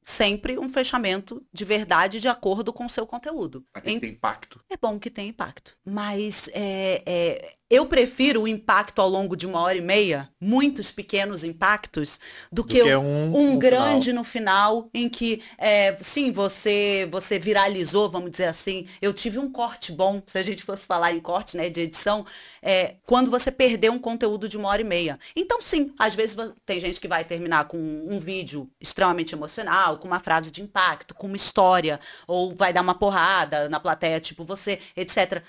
[0.04, 3.64] Sempre um fechamento de verdade de acordo com o seu conteúdo.
[3.74, 4.00] Aqui em...
[4.00, 4.60] tem impacto.
[4.70, 5.76] É bom que tenha impacto.
[5.84, 10.90] Mas é, é, eu prefiro o impacto ao longo de uma hora e meia, muitos
[10.90, 12.18] pequenos impactos,
[12.50, 14.18] do, do que, que, um, um grande final.
[14.18, 18.86] no final, em que, é, sim, você você viralizou, vamos dizer assim.
[19.02, 22.24] Eu tive um corte bom, se a gente fosse falar em corte, né, de edição,
[22.62, 25.18] é, quando você perdeu um conteúdo de uma hora e meia.
[25.36, 30.06] Então, sim, às vezes tem gente que vai terminar com um vídeo extremamente emocional, com
[30.06, 34.42] uma frase de impacto, com uma história, ou vai dar uma porrada na plateia, tipo
[34.42, 35.42] você, etc.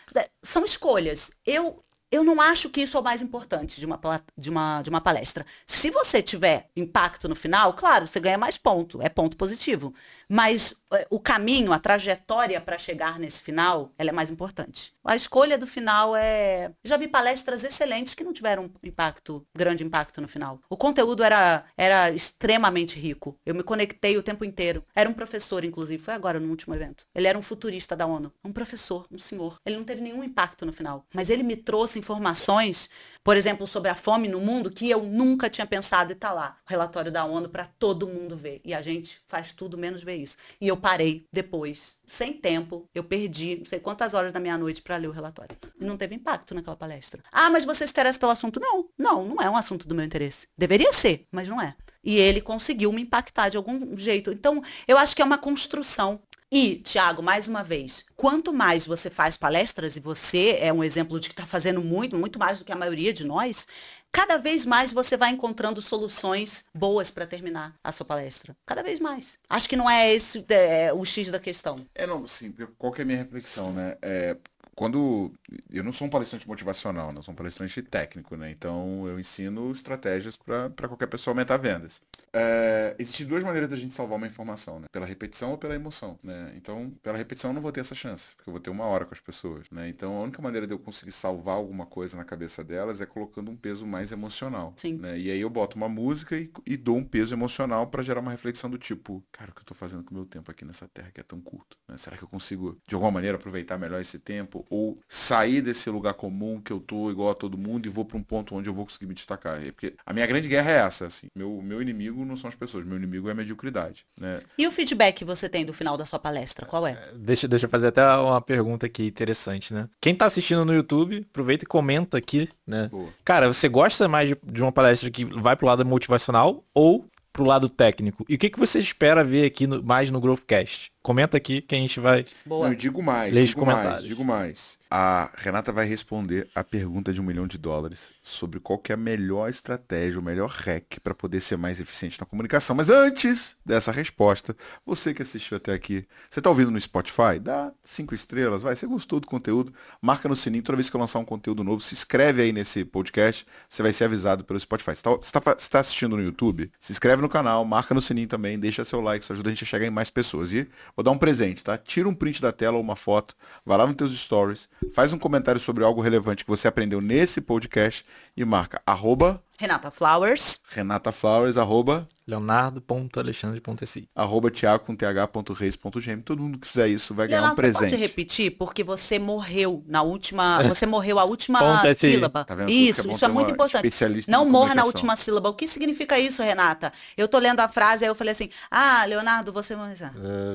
[0.44, 1.32] São escolhas.
[1.46, 1.82] Eu
[2.12, 4.00] eu não acho que isso é o mais importante de uma,
[4.38, 5.46] de uma, de uma palestra.
[5.66, 9.94] Se você tiver impacto no final, claro, você ganha mais ponto, é ponto positivo.
[10.32, 14.94] Mas é, o caminho, a trajetória para chegar nesse final, ela é mais importante.
[15.04, 16.72] A escolha do final é.
[16.84, 20.60] Já vi palestras excelentes que não tiveram impacto, grande impacto no final.
[20.70, 23.36] O conteúdo era, era extremamente rico.
[23.44, 24.84] Eu me conectei o tempo inteiro.
[24.96, 27.06] Era um professor, inclusive, foi agora no último evento.
[27.16, 28.32] Ele era um futurista da ONU.
[28.44, 29.56] Um professor, um senhor.
[29.66, 31.06] Ele não teve nenhum impacto no final.
[31.14, 32.90] Mas ele me trouxe informações
[33.24, 36.58] por exemplo, sobre a fome no mundo, que eu nunca tinha pensado e tá lá.
[36.66, 38.62] O relatório da ONU para todo mundo ver.
[38.64, 40.38] E a gente faz tudo menos ver isso.
[40.60, 44.82] E eu parei depois, sem tempo, eu perdi não sei quantas horas da minha noite
[44.82, 45.56] para ler o relatório.
[45.80, 47.22] E não teve impacto naquela palestra.
[47.32, 48.60] Ah, mas você se interessa pelo assunto?
[48.60, 50.48] Não, não, não é um assunto do meu interesse.
[50.58, 51.76] Deveria ser, mas não é.
[52.04, 54.32] E ele conseguiu me impactar de algum jeito.
[54.32, 56.22] Então, eu acho que é uma construção
[56.52, 61.20] E, Tiago, mais uma vez, quanto mais você faz palestras, e você é um exemplo
[61.20, 63.68] de que está fazendo muito, muito mais do que a maioria de nós,
[64.12, 68.58] cada vez mais você vai encontrando soluções boas para terminar a sua palestra.
[68.66, 69.38] Cada vez mais.
[69.48, 71.86] Acho que não é esse é, o X da questão.
[71.94, 73.96] É, não, sim, qual que é a minha reflexão, né?
[74.02, 74.36] É,
[74.80, 75.34] quando
[75.70, 78.50] eu não sou um palestrante motivacional, não sou um palestrante técnico, né?
[78.50, 82.02] Então eu ensino estratégias para qualquer pessoa aumentar vendas.
[82.32, 84.88] É, existem duas maneiras da gente salvar uma informação, né?
[84.92, 86.54] Pela repetição ou pela emoção, né?
[86.56, 89.06] Então, pela repetição eu não vou ter essa chance, porque eu vou ter uma hora
[89.06, 89.90] com as pessoas, né?
[89.90, 93.50] Então, a única maneira de eu conseguir salvar alguma coisa na cabeça delas é colocando
[93.52, 94.94] um peso mais emocional, Sim.
[94.94, 95.20] né?
[95.20, 98.32] E aí eu boto uma música e, e dou um peso emocional para gerar uma
[98.32, 100.88] reflexão do tipo, cara, o que eu tô fazendo com o meu tempo aqui nessa
[100.88, 101.98] terra que é tão curto, né?
[101.98, 106.14] Será que eu consigo de alguma maneira aproveitar melhor esse tempo ou sair desse lugar
[106.14, 108.74] comum que eu tô igual a todo mundo e vou para um ponto onde eu
[108.74, 109.60] vou conseguir me destacar?
[109.74, 111.28] Porque a minha grande guerra é essa, assim.
[111.36, 114.38] Meu meu inimigo não são as pessoas, meu inimigo é a mediocridade, né?
[114.58, 116.98] E o feedback que você tem do final da sua palestra, qual é?
[117.16, 119.90] Deixa, deixa eu fazer até uma pergunta aqui interessante, né?
[120.02, 122.88] Quem tá assistindo no YouTube, aproveita e comenta aqui, né?
[122.90, 123.10] Boa.
[123.26, 127.44] Cara, você gosta mais de, de uma palestra que vai pro lado motivacional ou pro
[127.46, 128.26] lado técnico?
[128.28, 130.92] E o que, que você espera ver aqui no- mais no Growthcast?
[131.02, 132.26] Comenta aqui que a gente vai.
[132.46, 132.68] Boa.
[132.68, 134.08] Eu digo mais, Lê os digo mais, comentários.
[134.08, 134.80] digo mais.
[134.92, 138.96] A Renata vai responder a pergunta de um milhão de dólares sobre qual que é
[138.96, 142.76] a melhor estratégia, o melhor hack para poder ser mais eficiente na comunicação.
[142.76, 147.40] Mas antes dessa resposta, você que assistiu até aqui, você tá ouvindo no Spotify?
[147.40, 148.76] Dá cinco estrelas, vai.
[148.76, 149.72] Você gostou do conteúdo?
[150.02, 151.82] Marca no sininho toda vez que eu lançar um conteúdo novo.
[151.84, 154.96] Se inscreve aí nesse podcast, você vai ser avisado pelo Spotify.
[154.96, 156.72] Você tá, você tá você tá assistindo no YouTube?
[156.80, 159.64] Se inscreve no canal, marca no sininho também, deixa seu like, isso ajuda a gente
[159.64, 160.52] a chegar em mais pessoas.
[160.52, 161.78] E vou dar um presente, tá?
[161.78, 163.36] Tira um print da tela ou uma foto,
[163.66, 167.42] vai lá nos teus stories, faz um comentário sobre algo relevante que você aprendeu nesse
[167.42, 170.62] podcast e marca arroba Renata Flowers.
[170.70, 174.08] Renata Flowers, arroba, Leonardo.alexandre.si.
[174.16, 176.22] arroba Thiago com th.reis.gm.
[176.24, 177.90] Todo mundo que fizer isso vai ganhar um Leonardo, presente.
[177.90, 178.52] pode repetir?
[178.52, 180.64] Porque você morreu na última.
[180.64, 182.46] Você morreu a última é sílaba.
[182.46, 183.90] Tá isso é Isso, é muito importante.
[184.30, 185.50] Não morra na última sílaba.
[185.50, 186.94] O que significa isso, Renata?
[187.18, 189.76] Eu tô lendo a frase, aí eu falei assim: Ah, Leonardo, você.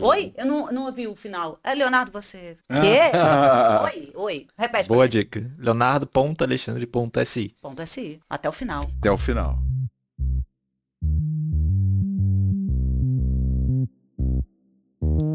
[0.00, 0.32] Oi?
[0.34, 1.58] Eu não, não ouvi o final.
[1.62, 2.56] É, Leonardo, você.
[2.68, 3.10] Quê?
[3.84, 4.46] oi, oi.
[4.56, 4.88] Repete.
[4.88, 5.50] Boa dica.
[5.58, 7.54] Leonardo.alexandre.si.
[7.60, 8.18] Ponto SI.
[8.30, 8.93] Até o final.
[8.98, 9.58] Até o final.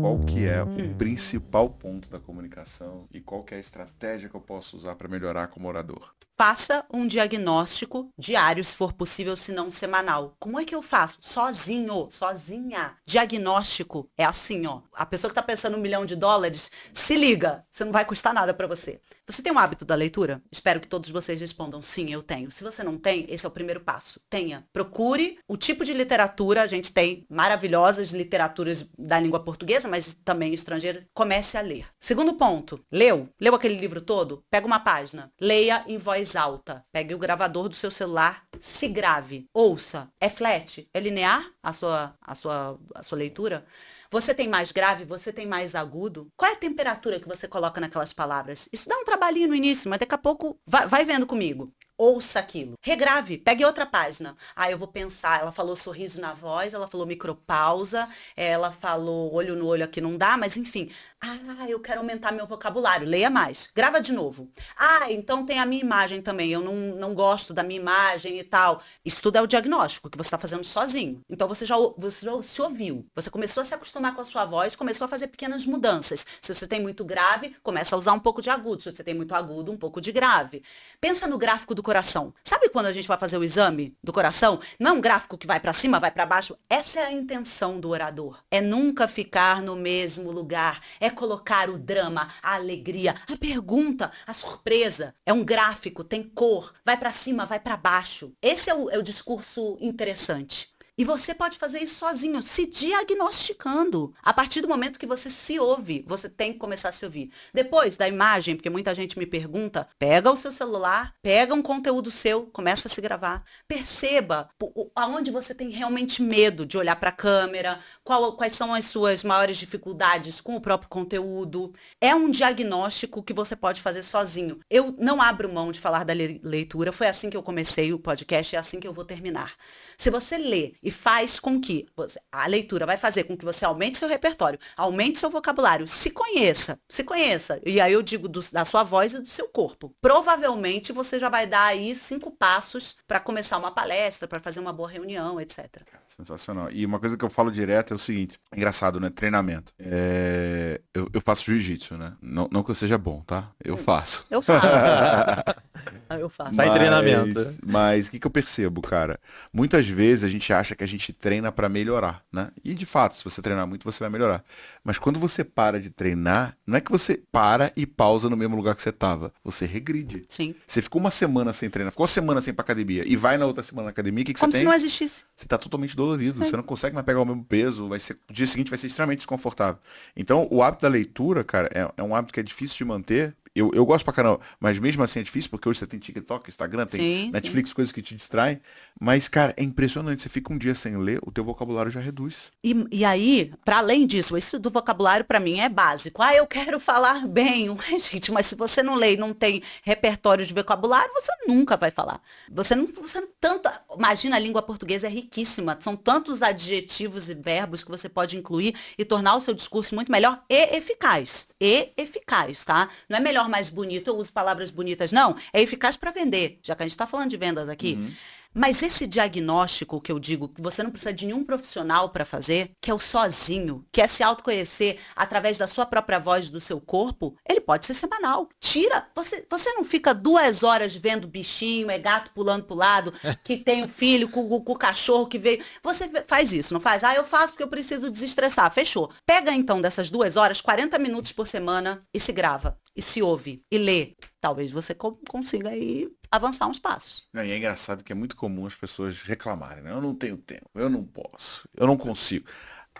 [0.01, 4.35] Qual que é o principal ponto da comunicação e qual que é a estratégia que
[4.35, 6.15] eu posso usar para melhorar como orador?
[6.41, 10.37] Faça um diagnóstico diário, se for possível, se não semanal.
[10.39, 11.17] Como é que eu faço?
[11.19, 12.95] Sozinho, sozinha.
[13.05, 14.79] Diagnóstico é assim, ó.
[14.93, 18.33] A pessoa que tá pensando um milhão de dólares, se liga, você não vai custar
[18.33, 19.01] nada para você.
[19.27, 20.41] Você tem um hábito da leitura?
[20.49, 22.49] Espero que todos vocês respondam sim, eu tenho.
[22.49, 24.19] Se você não tem, esse é o primeiro passo.
[24.29, 24.65] Tenha.
[24.71, 26.63] Procure o tipo de literatura.
[26.63, 31.05] A gente tem maravilhosas literaturas da língua portuguesa, mas também estrangeira.
[31.13, 31.85] Comece a ler.
[31.99, 32.83] Segundo ponto.
[32.91, 33.29] Leu?
[33.39, 34.43] Leu aquele livro todo?
[34.49, 35.31] Pega uma página.
[35.39, 36.85] Leia em voz alta.
[36.91, 38.43] Pegue o gravador do seu celular.
[38.59, 39.45] Se grave.
[39.53, 40.11] Ouça.
[40.19, 40.87] É flat?
[40.93, 43.65] É linear a sua, a sua, a sua leitura?
[44.11, 45.05] Você tem mais grave?
[45.05, 46.27] Você tem mais agudo?
[46.35, 48.67] Qual é a temperatura que você coloca naquelas palavras?
[48.73, 51.71] Isso dá um trabalhinho no início, mas daqui a pouco vai, vai vendo comigo.
[51.95, 52.73] Ouça aquilo.
[52.81, 53.37] Regrave.
[53.37, 54.35] Pegue outra página.
[54.55, 55.41] Ah, eu vou pensar.
[55.41, 60.17] Ela falou sorriso na voz, ela falou micropausa, ela falou olho no olho aqui não
[60.17, 60.89] dá, mas enfim.
[61.21, 63.05] Ah, eu quero aumentar meu vocabulário.
[63.05, 63.69] Leia mais.
[63.75, 64.49] Grava de novo.
[64.77, 66.49] Ah, então tem a minha imagem também.
[66.49, 68.81] Eu não, não gosto da minha imagem e tal.
[69.03, 71.19] Isso tudo é o diagnóstico que você está fazendo sozinho.
[71.29, 73.05] Então você já, você já se ouviu.
[73.13, 76.25] Você começou a se acostumar com a sua voz, começou a fazer pequenas mudanças.
[76.39, 78.83] Se você tem muito grave, começa a usar um pouco de agudo.
[78.83, 80.63] Se você tem muito agudo, um pouco de grave.
[81.01, 82.33] Pensa no gráfico do coração.
[82.45, 84.61] Sabe quando a gente vai fazer o exame do coração?
[84.79, 86.57] Não é um gráfico que vai para cima, vai para baixo.
[86.69, 88.41] Essa é a intenção do orador.
[88.49, 90.79] É nunca ficar no mesmo lugar.
[90.97, 95.15] É colocar o drama, a alegria, a pergunta, a surpresa.
[95.25, 98.33] É um gráfico, tem cor, vai para cima, vai para baixo.
[98.41, 100.69] Esse é o, é o discurso interessante.
[100.99, 104.13] E você pode fazer isso sozinho, se diagnosticando.
[104.21, 107.31] A partir do momento que você se ouve, você tem que começar a se ouvir.
[107.53, 112.11] Depois da imagem, porque muita gente me pergunta, pega o seu celular, pega um conteúdo
[112.11, 113.45] seu, começa a se gravar.
[113.65, 114.49] Perceba
[114.93, 119.23] aonde você tem realmente medo de olhar para a câmera, qual- quais são as suas
[119.23, 121.73] maiores dificuldades com o próprio conteúdo.
[122.01, 124.59] É um diagnóstico que você pode fazer sozinho.
[124.69, 127.99] Eu não abro mão de falar da le- leitura, foi assim que eu comecei o
[127.99, 129.55] podcast, é assim que eu vou terminar.
[129.99, 133.65] Se você lê e faz com que você, a leitura vai fazer com que você
[133.65, 137.59] aumente seu repertório, aumente seu vocabulário, se conheça, se conheça.
[137.65, 139.93] E aí eu digo do, da sua voz e do seu corpo.
[139.99, 144.71] Provavelmente você já vai dar aí cinco passos para começar uma palestra, para fazer uma
[144.71, 145.67] boa reunião, etc.
[146.07, 146.71] Sensacional.
[146.71, 149.09] E uma coisa que eu falo direto é o seguinte, engraçado, né?
[149.09, 149.73] Treinamento.
[149.77, 150.79] É...
[150.93, 152.13] Eu, eu, faço jiu-jitsu, né?
[152.21, 153.51] Não, não que eu seja bom, tá?
[153.61, 154.25] Eu faço.
[154.31, 154.65] Eu faço.
[156.17, 156.55] eu faço.
[156.55, 157.57] Sai treinamento.
[157.65, 159.19] Mas o que, que eu percebo, cara?
[159.51, 162.49] Muitas vezes a gente acha que a gente treina para melhorar, né?
[162.63, 164.43] E de fato, se você treinar muito, você vai melhorar.
[164.83, 168.55] Mas quando você para de treinar, não é que você para e pausa no mesmo
[168.55, 169.33] lugar que você tava.
[169.43, 170.23] Você regride.
[170.29, 170.55] Sim.
[170.65, 173.37] Você ficou uma semana sem treinar, ficou uma semana sem ir pra academia e vai
[173.37, 174.65] na outra semana na academia, o que, que Como você tem?
[174.65, 175.25] Como se não existisse.
[175.35, 176.41] Você tá totalmente dolorido.
[176.41, 176.45] É.
[176.45, 177.89] Você não consegue mais pegar o mesmo peso.
[177.89, 179.79] Vai ser, o dia seguinte vai ser extremamente desconfortável.
[180.15, 183.35] Então, o hábito da leitura, cara, é, é um hábito que é difícil de manter
[183.55, 186.49] eu, eu gosto pra caramba, mas mesmo assim é difícil, porque hoje você tem TikTok,
[186.49, 187.75] Instagram, tem sim, Netflix, sim.
[187.75, 188.61] coisas que te distraem.
[188.99, 190.21] Mas, cara, é impressionante.
[190.21, 192.51] Você fica um dia sem ler, o teu vocabulário já reduz.
[192.61, 196.21] E, e aí, para além disso, isso do vocabulário para mim é básico.
[196.21, 197.69] Ah, eu quero falar bem.
[197.71, 201.77] Ué, gente, mas se você não lê e não tem repertório de vocabulário, você nunca
[201.77, 202.21] vai falar.
[202.51, 203.69] Você não, você não tanto.
[203.97, 205.77] Imagina, a língua portuguesa é riquíssima.
[205.79, 210.11] São tantos adjetivos e verbos que você pode incluir e tornar o seu discurso muito
[210.11, 211.47] melhor e eficaz.
[211.61, 212.89] E eficaz, tá?
[213.07, 215.37] Não é melhor mais bonito, eu uso palavras bonitas, não.
[215.53, 217.93] É eficaz para vender, já que a gente está falando de vendas aqui.
[217.93, 218.11] Uhum.
[218.53, 222.71] Mas esse diagnóstico que eu digo, que você não precisa de nenhum profissional para fazer,
[222.81, 226.81] que é o sozinho, que é se autoconhecer através da sua própria voz, do seu
[226.81, 228.49] corpo, ele pode ser semanal.
[228.59, 233.57] Tira, você, você não fica duas horas vendo bichinho, é gato pulando pro lado, que
[233.57, 235.63] tem o um filho com, com o cachorro que veio.
[235.83, 237.03] Você faz isso, não faz?
[237.03, 238.71] Ah, eu faço porque eu preciso desestressar.
[238.71, 239.11] Fechou.
[239.25, 242.77] Pega então dessas duas horas, 40 minutos por semana e se grava.
[242.95, 243.63] E se ouve.
[243.71, 244.15] E lê.
[244.41, 247.23] Talvez você consiga aí avançar uns passos.
[247.33, 249.91] Não, e é engraçado que é muito comum as pessoas reclamarem, né?
[249.91, 252.45] Eu não tenho tempo, eu não posso, eu não consigo.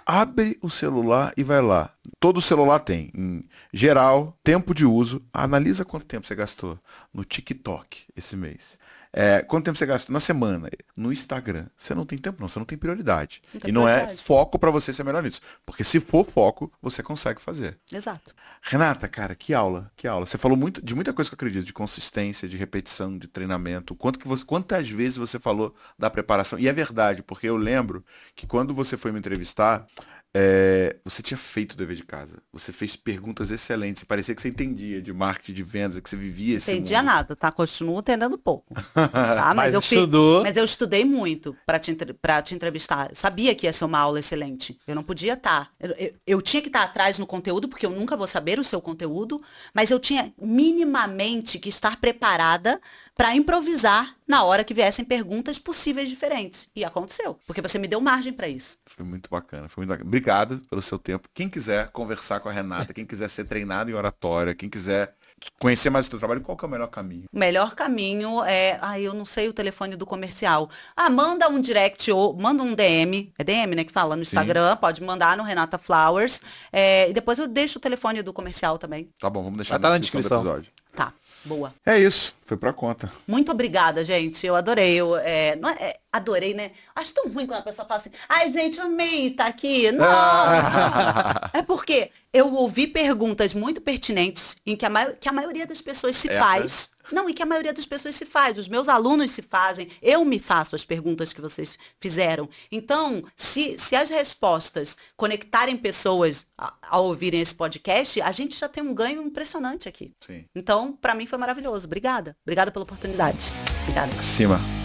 [0.06, 1.94] Abre o celular e vai lá.
[2.20, 3.12] Todo celular tem.
[3.16, 5.24] Em geral, tempo de uso.
[5.32, 6.80] Analisa quanto tempo você gastou
[7.14, 8.80] no TikTok esse mês.
[9.12, 10.70] É, quanto tempo você gasta na semana?
[10.96, 11.66] No Instagram.
[11.76, 12.48] Você não tem tempo, não.
[12.48, 13.42] Você não tem prioridade.
[13.54, 14.20] Não tem e não é prioridade.
[14.20, 15.42] é foco para você ser melhor nisso.
[15.66, 17.80] Porque se for foco, você consegue fazer.
[17.92, 18.36] Exato.
[18.62, 20.26] Renata, cara, que aula, que aula.
[20.26, 23.96] Você falou muito, de muita coisa que eu acredito, de consistência, de repetição, de treinamento.
[23.96, 26.60] Quanto que você, quantas vezes você falou da preparação?
[26.60, 28.06] E é verdade, porque eu lembro
[28.36, 29.88] que quando você foi me entrevistar,
[30.32, 32.38] é, você tinha feito o dever de casa.
[32.54, 34.04] Você fez perguntas excelentes.
[34.04, 37.08] Parecia que você entendia de marketing, de vendas, que você vivia esse Entendia mundo.
[37.08, 37.52] nada, tá?
[37.52, 38.74] Continuo entendendo pouco.
[39.20, 39.54] Tá?
[39.56, 40.44] Mas, mas, eu estudou.
[40.44, 43.10] mas eu estudei muito para te, te entrevistar.
[43.10, 44.80] Eu sabia que ia ser uma aula excelente.
[44.86, 45.66] Eu não podia estar.
[45.66, 45.72] Tá.
[45.80, 48.60] Eu, eu, eu tinha que estar tá atrás no conteúdo, porque eu nunca vou saber
[48.60, 49.42] o seu conteúdo,
[49.74, 52.80] mas eu tinha minimamente que estar preparada
[53.20, 56.70] para improvisar na hora que viessem perguntas possíveis diferentes.
[56.74, 58.78] E aconteceu, porque você me deu margem para isso.
[58.86, 60.08] Foi muito bacana, foi muito bacana.
[60.08, 61.28] Obrigado pelo seu tempo.
[61.34, 65.14] Quem quiser conversar com a Renata, quem quiser ser treinado em oratória, quem quiser
[65.60, 67.26] conhecer mais o seu trabalho, qual que é o melhor caminho?
[67.34, 70.70] O melhor caminho é, ah, eu não sei o telefone do comercial.
[70.96, 74.72] Ah, manda um direct ou manda um DM, é DM, né, que fala no Instagram,
[74.72, 74.78] Sim.
[74.78, 76.42] pode mandar no Renata Flowers.
[76.72, 79.10] É, e depois eu deixo o telefone do comercial também.
[79.20, 80.79] Tá bom, vamos deixar tá na descrição, do episódio.
[81.00, 81.14] Tá,
[81.46, 81.74] boa.
[81.86, 83.10] É isso, foi pra conta.
[83.26, 84.46] Muito obrigada, gente.
[84.46, 84.96] Eu adorei.
[84.96, 86.72] Eu, é, não é, é, adorei, né?
[86.94, 89.94] Acho tão ruim quando a pessoa fala assim, ai, gente, amei estar tá aqui.
[89.94, 90.06] Não.
[91.54, 96.18] É porque eu ouvi perguntas muito pertinentes em que a, que a maioria das pessoas
[96.18, 96.92] se é, faz.
[97.12, 98.58] Não, e que a maioria das pessoas se faz.
[98.58, 99.90] Os meus alunos se fazem.
[100.02, 102.50] Eu me faço as perguntas que vocês fizeram.
[102.72, 106.48] Então, se, se as respostas conectarem pessoas
[106.82, 110.14] ao ouvirem esse podcast, a gente já tem um ganho impressionante aqui.
[110.22, 110.46] Sim.
[110.56, 111.86] Então, para mim foi maravilhoso.
[111.86, 112.36] Obrigada.
[112.44, 113.52] Obrigada pela oportunidade.
[113.84, 114.16] Obrigada.
[114.18, 114.79] Acima.